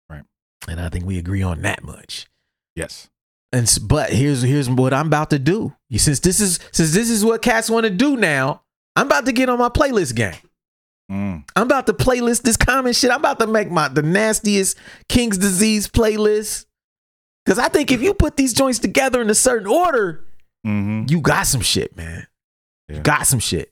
[0.10, 0.24] Right.
[0.68, 2.28] And I think we agree on that much.
[2.76, 3.10] Yes.
[3.52, 5.74] And but here's here's what I'm about to do.
[5.96, 8.64] Since this is since this is what cats want to do now,
[8.96, 10.36] I'm about to get on my playlist game.
[11.12, 11.44] Mm.
[11.56, 13.12] I'm about to playlist this common shit.
[13.12, 16.66] I'm about to make my the nastiest King's Disease playlist.
[17.46, 20.26] Cause I think if you put these joints together in a certain order,
[20.64, 22.28] hmm you got some shit, man.
[22.90, 23.72] You got some shit.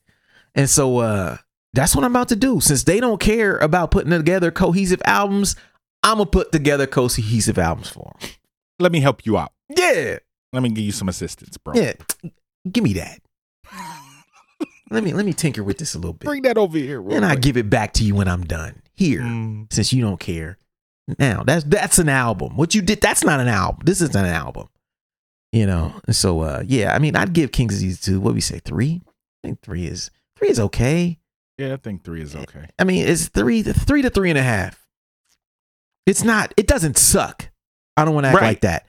[0.55, 1.37] And so uh
[1.73, 2.61] that's what I'm about to do.
[2.61, 5.55] Since they don't care about putting together cohesive albums,
[6.03, 8.29] I'm gonna put together cohesive albums for them.
[8.79, 9.51] Let me help you out.
[9.69, 10.19] Yeah.
[10.51, 11.73] Let me give you some assistance, bro.
[11.75, 11.93] Yeah.
[12.71, 13.19] Give me that.
[14.91, 16.25] let me let me tinker with this a little bit.
[16.25, 17.01] Bring that over here.
[17.09, 18.81] And I give it back to you when I'm done.
[18.93, 19.21] Here.
[19.21, 19.71] Mm.
[19.73, 20.57] Since you don't care.
[21.19, 22.55] Now, that's that's an album.
[22.55, 23.81] What you did, that's not an album.
[23.85, 24.69] This is an album.
[25.51, 25.93] You know.
[26.05, 29.01] And so uh yeah, I mean I'd give King's Disease two, what we say, three?
[29.43, 31.19] I think three is three is okay.
[31.57, 32.67] Yeah, I think three is okay.
[32.79, 34.87] I mean, it's three, three to three and a half.
[36.05, 36.53] It's not.
[36.57, 37.49] It doesn't suck.
[37.97, 38.47] I don't want to act Right.
[38.47, 38.85] like that.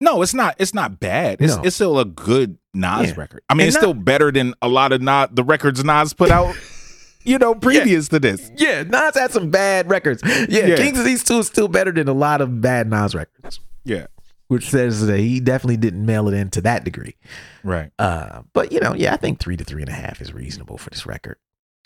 [0.00, 0.54] No, it's not.
[0.58, 1.40] It's not bad.
[1.40, 1.62] It's No.
[1.62, 3.14] it's still a good Nas Yeah.
[3.16, 3.42] record.
[3.48, 6.12] I mean, And it's not- still better than a lot of Nas, the records Nas
[6.12, 6.54] put out.
[7.24, 8.50] you know, previous to this.
[8.56, 10.22] Yeah, Nas had some bad records.
[10.48, 10.76] Yeah, Yeah.
[10.76, 14.06] King's Disease two is still better than a lot of bad Nas records, Yeah.
[14.46, 17.16] which says that he definitely didn't mail it in to that degree.
[17.64, 17.90] Right.
[17.98, 20.78] Uh, but you know, yeah, I think three to three and a half is reasonable
[20.78, 21.36] for this record.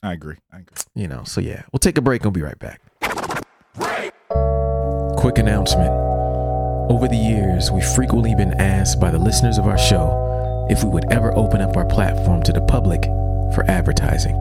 [0.02, 0.36] I agree.
[0.52, 0.76] I agree.
[0.94, 2.24] You know, so yeah, we'll take a break.
[2.24, 2.80] We'll be right back.
[5.16, 5.90] Quick announcement.
[6.88, 10.90] Over the years, we've frequently been asked by the listeners of our show if we
[10.90, 13.04] would ever open up our platform to the public
[13.54, 14.34] for advertising.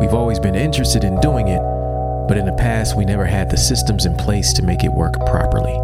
[0.00, 1.60] We've always been interested in doing it,
[2.28, 5.14] but in the past, we never had the systems in place to make it work
[5.26, 5.74] properly.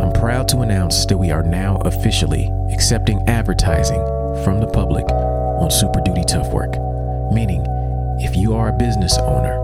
[0.00, 4.00] I'm proud to announce that we are now officially accepting advertising
[4.44, 6.72] from the public on Super Duty Tough Work.
[7.32, 7.64] Meaning,
[8.20, 9.54] if you are a business owner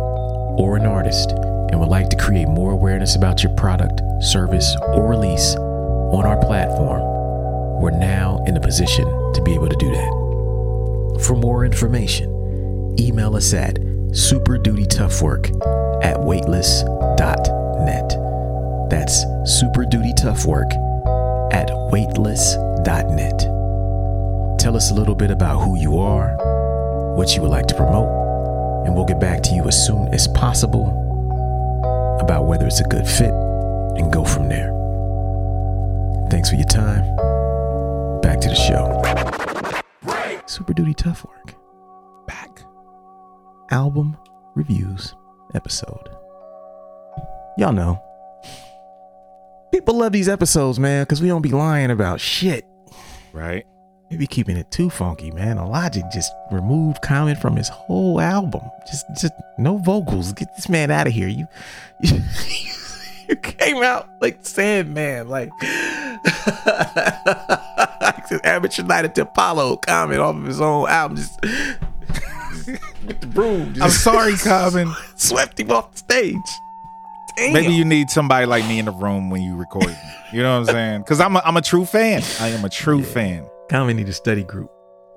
[0.59, 1.35] or an artist
[1.71, 6.39] and would like to create more awareness about your product, service, or release on our
[6.39, 7.03] platform,
[7.81, 9.05] we're now in a position
[9.35, 11.21] to be able to do that.
[11.25, 15.51] For more information, email us at superdutytoughwork
[16.03, 18.09] at weightless.net.
[18.91, 20.73] That's superdutytoughwork
[21.53, 23.39] at weightless.net.
[24.59, 26.35] Tell us a little bit about who you are,
[27.17, 28.09] what you would like to promote,
[28.87, 31.08] and we'll get back to you as soon as possible
[32.21, 33.33] about whether it's a good fit
[33.99, 34.71] and go from there.
[36.31, 37.03] Thanks for your time.
[38.21, 39.03] Back to the show.
[40.47, 41.55] Super Duty Tough Work
[42.27, 42.63] Back.
[43.71, 44.17] album
[44.55, 45.15] reviews
[45.55, 46.09] episode.
[47.57, 48.03] Y'all know.
[49.73, 52.65] People love these episodes, man, because we don't be lying about shit.
[53.33, 53.67] Right.
[54.11, 55.57] We be keeping it too funky, man.
[55.59, 58.63] Logic just removed Common from his whole album.
[58.87, 60.33] Just, just no vocals.
[60.33, 61.29] Get this man out of here.
[61.29, 61.47] You,
[62.01, 62.23] you,
[63.29, 65.51] you came out like Sandman, like
[68.45, 69.77] amateur night at the Apollo.
[69.77, 71.39] Common off of his own album, just,
[73.07, 73.75] with the broom.
[73.83, 74.95] I'm sorry, Common.
[75.17, 76.37] swept him off the stage.
[77.37, 77.53] Damn.
[77.53, 79.95] Maybe you need somebody like me in the room when you record.
[80.33, 81.01] You know what I'm saying?
[81.03, 82.23] Because I'm a, I'm a true fan.
[82.41, 83.47] I am a true fan.
[83.69, 84.71] Common need a study group.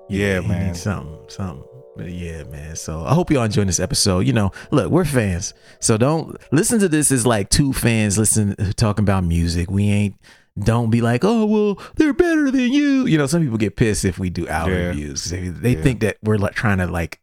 [0.08, 0.66] Yeah, he man.
[0.66, 1.64] needs something, something.
[1.96, 2.76] But yeah, man.
[2.76, 4.20] So I hope y'all enjoying this episode.
[4.20, 8.54] You know, look, we're fans, so don't listen to this as like two fans listen
[8.58, 9.70] uh, talking about music.
[9.70, 10.16] We ain't.
[10.58, 13.06] Don't be like, oh well, they're better than you.
[13.06, 14.86] You know, some people get pissed if we do album Yeah.
[14.88, 15.24] reviews.
[15.24, 15.82] They, they Yeah.
[15.82, 17.20] think that we're like trying to like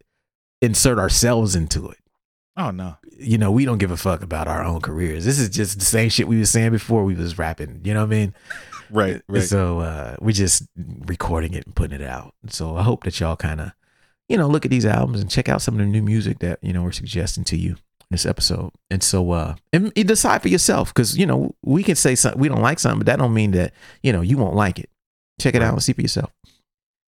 [0.64, 2.00] insert ourselves into it.
[2.58, 2.96] Oh no.
[3.20, 5.26] You know, we don't give a fuck about our own careers.
[5.26, 7.82] This is just the same shit we was saying before we was rapping.
[7.84, 8.34] You know what I mean?
[8.90, 9.22] Right.
[9.28, 9.44] Right.
[9.44, 10.64] So uh, we're just
[11.06, 12.34] recording it and putting it out.
[12.48, 13.72] So I hope that y'all kind of,
[14.28, 16.60] you know, look at these albums and check out some of the new music that
[16.62, 18.72] you know we're suggesting to you in this episode.
[18.90, 22.40] And so, uh, and you decide for yourself because you know we can say something
[22.40, 23.74] we don't like something, but that don't mean that
[24.04, 24.90] you know you won't like it.
[25.40, 26.32] Check it out and see for yourself.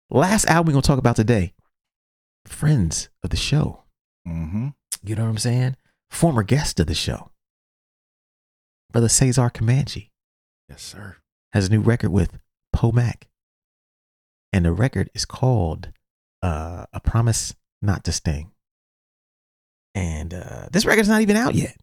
[0.09, 1.53] Last album we're gonna talk about today,
[2.45, 3.83] friends of the show.
[4.27, 4.69] mm-hmm.
[5.03, 5.75] You know what I'm saying?
[6.09, 7.31] Former guest of the show,
[8.91, 10.09] brother Cesar Comanche
[10.69, 11.17] Yes, sir.
[11.53, 12.39] Has a new record with
[12.75, 13.23] Pomac.
[14.51, 15.89] And the record is called
[16.41, 18.51] uh, A Promise Not to Sting.
[19.93, 21.77] And uh, this record's not even out yet.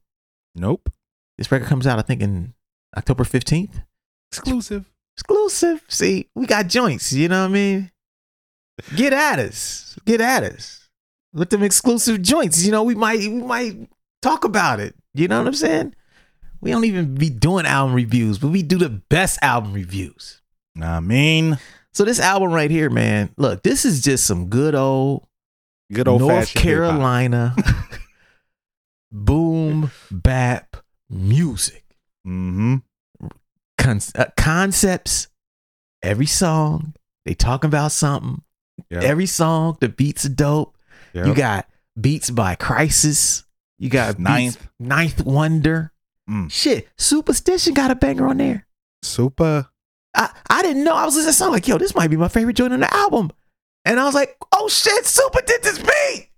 [0.55, 0.91] Nope.
[1.39, 2.55] This record comes out, I think, in
[2.97, 3.85] October 15th.
[4.33, 4.91] Exclusive.
[5.17, 5.83] Exclusive.
[5.89, 7.91] See, we got joints, you know what I mean?
[8.95, 9.99] Get at us.
[10.05, 10.89] Get at us.
[11.33, 12.65] With them exclusive joints.
[12.65, 13.89] You know, we might we might
[14.23, 14.95] talk about it.
[15.15, 15.95] You know what I'm saying?
[16.61, 20.41] We don't even be doing album reviews, but we do the best album reviews.
[20.81, 21.59] I mean,
[21.93, 25.27] So this album right here, man, look, this is just some good old
[25.93, 27.55] good old North Carolina
[29.13, 30.77] boom bap
[31.09, 31.85] music.
[32.27, 32.77] Mm-hmm.
[33.79, 35.29] Con- uh, concepts.
[36.03, 36.95] Every song
[37.25, 38.43] they talking about something.
[38.91, 39.01] Yeah.
[39.03, 40.77] Every song the beats are dope.
[41.15, 41.27] Yep.
[41.27, 43.45] You got beats by Khrysis.
[43.79, 44.59] You got Ninth.
[44.59, 45.93] beats- Ninth Wonder.
[46.29, 46.51] Mm.
[46.51, 48.67] Shit, Supastition got a banger on there.
[49.03, 49.69] Super.
[50.15, 50.95] I, I didn't know.
[50.95, 52.93] I was listening to song like, yo, this might be my favorite joint on the
[52.93, 53.31] album.
[53.85, 56.31] And I was like, oh shit, Super did this beat.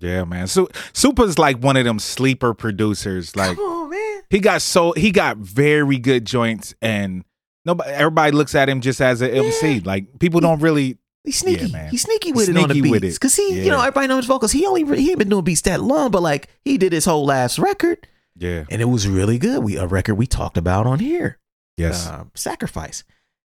[0.00, 0.46] Yeah, man.
[0.48, 3.36] So Super's like one of them sleeper producers.
[3.36, 4.22] Like Come on, man.
[4.30, 7.24] he got so he got very good joints, and
[7.64, 9.80] nobody everybody looks at him just as an MC.
[9.80, 10.98] Like people don't really.
[11.24, 11.72] He's sneaky.
[11.72, 11.90] man.
[11.90, 13.16] He's sneaky with it on the Sneaky with beats.
[13.16, 13.20] it.
[13.20, 14.52] Cause he, you know, everybody knows his vocals.
[14.52, 17.24] He only he ain't been doing beats that long, but like he did his whole
[17.24, 18.06] last record,
[18.38, 18.64] Yeah.
[18.70, 19.62] and it was really good.
[19.64, 21.38] We a record we talked about on here.
[21.76, 22.06] Yes.
[22.06, 23.04] Uh, Sacrifice.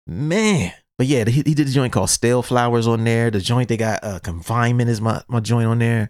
[0.08, 0.72] Man.
[0.98, 3.32] But yeah, he, he did a joint called Stale Flowers on there.
[3.32, 6.10] The joint they got uh Confinement is my, my joint on there.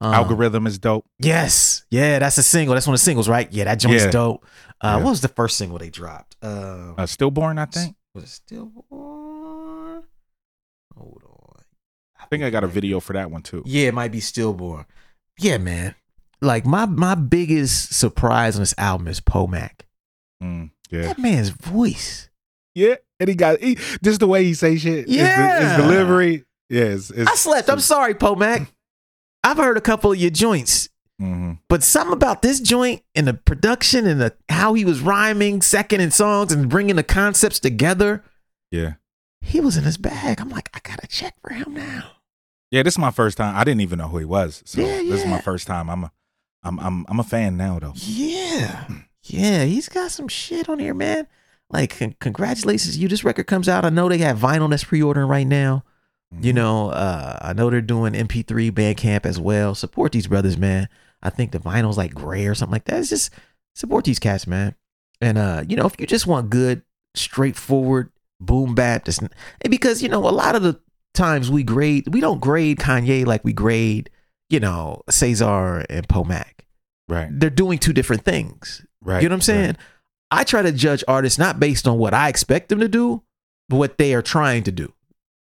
[0.00, 1.04] Um, Algorithm is dope.
[1.18, 1.84] Yes.
[1.90, 2.74] Yeah, that's a single.
[2.74, 3.50] That's one of the singles, right?
[3.52, 4.10] Yeah, that joint's Yeah.
[4.10, 4.44] dope.
[4.80, 5.04] Uh, Yeah.
[5.04, 6.36] What was the first single they dropped?
[6.42, 7.94] Uh, Uh, Stillborn, I think.
[8.14, 10.02] was it Stillborn?
[10.96, 11.62] Hold on.
[12.20, 13.62] I think I got a video for that one too.
[13.66, 14.86] Yeah, it might be Stillborn.
[15.38, 15.94] Yeah, man.
[16.42, 19.82] Like my my biggest surprise on this album is Pomac.
[20.42, 21.02] Mm, yeah.
[21.02, 22.28] That man's voice.
[22.74, 22.96] Yeah.
[23.20, 25.06] And he got he, just the way he say shit.
[25.08, 25.76] Yeah.
[25.76, 26.44] His, delivery.
[26.68, 26.84] Yeah.
[26.84, 27.70] It's, it's, I slept.
[27.70, 28.66] I'm sorry, Pomac.
[29.44, 30.88] I've heard a couple of your joints,
[31.20, 31.58] Mhm.
[31.68, 36.00] but something about this joint and the production and the how he was rhyming, second
[36.00, 38.24] in songs and bringing the concepts together.
[38.72, 38.94] Yeah.
[39.40, 40.40] He was in his bag.
[40.40, 42.10] I'm like, I gotta check for him now.
[42.72, 42.82] Yeah.
[42.82, 43.54] This is my first time.
[43.56, 44.62] I didn't even know who he was.
[44.64, 45.88] So Yeah, this is my first time.
[45.90, 46.12] I'm a,
[46.62, 47.92] I'm, I'm, I'm a fan now though.
[47.94, 48.86] Yeah.
[49.24, 51.26] Yeah, he's got some shit on here, man.
[51.70, 53.08] Like, con- congratulations you.
[53.08, 53.84] This record comes out.
[53.84, 55.84] I know they got vinyl that's pre-ordering right now.
[56.34, 56.44] Mm-hmm.
[56.44, 59.74] You know, uh, I know they're doing MP3 Bandcamp as well.
[59.74, 60.88] Support these brothers, man.
[61.22, 62.98] I think the vinyl's like gray or something like that.
[62.98, 63.30] It's just
[63.74, 64.74] support these cats, man.
[65.20, 66.82] And uh, you know, if you just want good,
[67.14, 68.10] straightforward
[68.40, 69.22] boom bap, just
[69.68, 70.80] because you know, a lot of the
[71.14, 74.10] times we grade, we don't grade Kanye like we grade,
[74.52, 76.60] you know, Cesar and Pomac.
[77.08, 77.28] Right.
[77.30, 78.84] They're doing two different things.
[79.02, 79.22] Right.
[79.22, 79.76] You know what I'm saying?
[80.30, 83.22] I try to judge artists not based on what I expect them to do,
[83.68, 84.92] but what they are trying to do.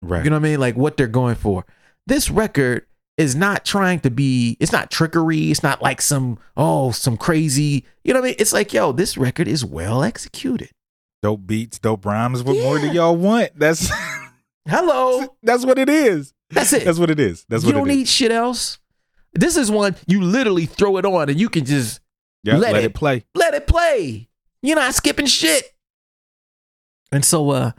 [0.01, 0.23] Right.
[0.23, 0.59] You know what I mean?
[0.59, 1.65] Like what they're going for.
[2.05, 2.85] This record
[3.17, 5.49] is not trying to be, it's not trickery.
[5.49, 8.35] It's not like some, oh, some crazy, you know what I mean?
[8.39, 10.69] It's like, yo, this record is well executed.
[11.23, 12.43] dope beats, dope rhymes.
[12.43, 13.57] What more do y'all want?
[13.57, 13.89] That's
[14.67, 15.35] Hello.
[15.43, 16.33] that's what it is.
[16.49, 16.85] That's it.
[16.85, 17.45] That's what it is.
[17.49, 18.79] That's you what you don't need shit else.
[19.39, 21.99] This is one you literally throw it on and you can just
[22.43, 23.23] Yeah, let let, it- it play.
[23.35, 24.29] let it play.
[24.61, 25.63] You're not skipping shit.
[27.11, 27.71] And so, uh,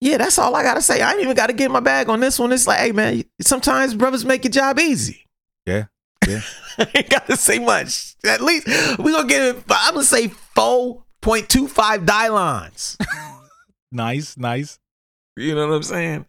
[0.00, 1.00] yeah, that's all I gotta say.
[1.00, 2.52] I ain't even gotta get my bag on this one.
[2.52, 5.24] It's like, hey man, sometimes brothers make your job easy.
[5.64, 5.84] Yeah.
[6.26, 6.40] Yeah.
[6.78, 8.16] I ain't gotta say much.
[8.24, 8.66] At least
[8.98, 9.64] we gonna get it.
[9.70, 12.96] I'm gonna say four point two five Dylons.
[13.92, 14.78] nice, nice.
[15.36, 16.26] You know what I'm saying?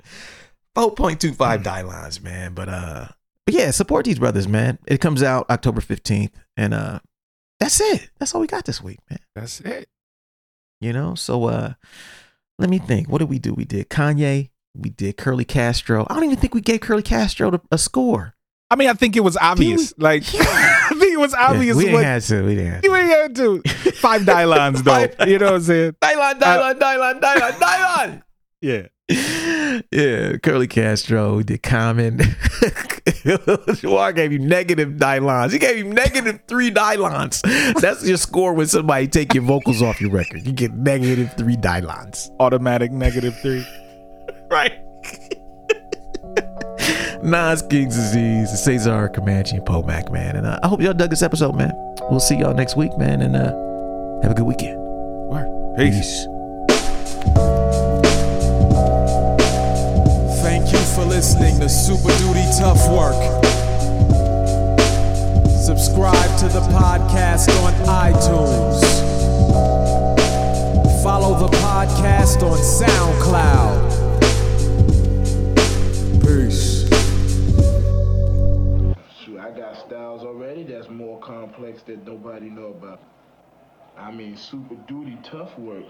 [0.76, 2.54] Four point two five Dylons, man.
[2.54, 3.08] But uh,
[3.48, 4.78] but yeah, support these brothers, man.
[4.88, 7.00] It comes out October fifteenth, and uh,
[7.62, 8.10] that's it.
[8.20, 9.20] That's all we got this week, man.
[9.36, 9.88] That's it.
[10.82, 11.74] You know, so uh,
[12.60, 13.08] let me think.
[13.08, 13.54] What did we do?
[13.54, 14.50] We did Kanye.
[14.76, 16.06] We did Curly Castro.
[16.10, 18.36] I don't even think we gave Curly Castro a score.
[18.70, 19.94] I mean, I think it was obvious.
[19.98, 21.68] Like, I think it was obvious.
[21.68, 22.42] Yeah, we didn't what, have to.
[22.44, 23.06] We didn't have you to.
[23.06, 23.62] had to.
[23.94, 25.26] Five Dylons, though.
[25.26, 25.92] you know what I'm saying?
[26.02, 28.24] Dylon, Dylon, Dylon, Dylon, Dylon.
[28.62, 28.88] Yeah.
[29.10, 31.42] Yeah, Curly Castro.
[31.42, 32.18] Did Common.
[33.78, 35.52] Jawar gave you negative Dylons.
[35.52, 37.42] He gave you negative three Dylons.
[37.80, 40.46] That's your score when somebody take your vocals off your record.
[40.46, 42.30] You get negative three Dylons.
[42.40, 43.66] Automatic negative three.
[44.50, 44.80] Right.
[47.22, 50.38] Nas King's Disease, Cesar Comanche, and Pomac, man.
[50.38, 51.74] And uh, I hope y'all dug this episode, man.
[52.10, 53.22] We'll see y'all next week, man.
[53.22, 53.52] And uh,
[54.22, 54.78] have a good weekend.
[55.78, 56.24] Peace.
[56.24, 56.37] Thank
[60.98, 63.22] for listening to Super Duty Tough Work.
[65.64, 68.82] Subscribe to the podcast on iTunes.
[71.04, 73.78] Follow the podcast on SoundCloud.
[76.24, 76.90] Peace.
[79.24, 83.04] Shoot, I got styles already that's more complex that nobody know about.
[83.96, 85.86] I mean, super duty tough work.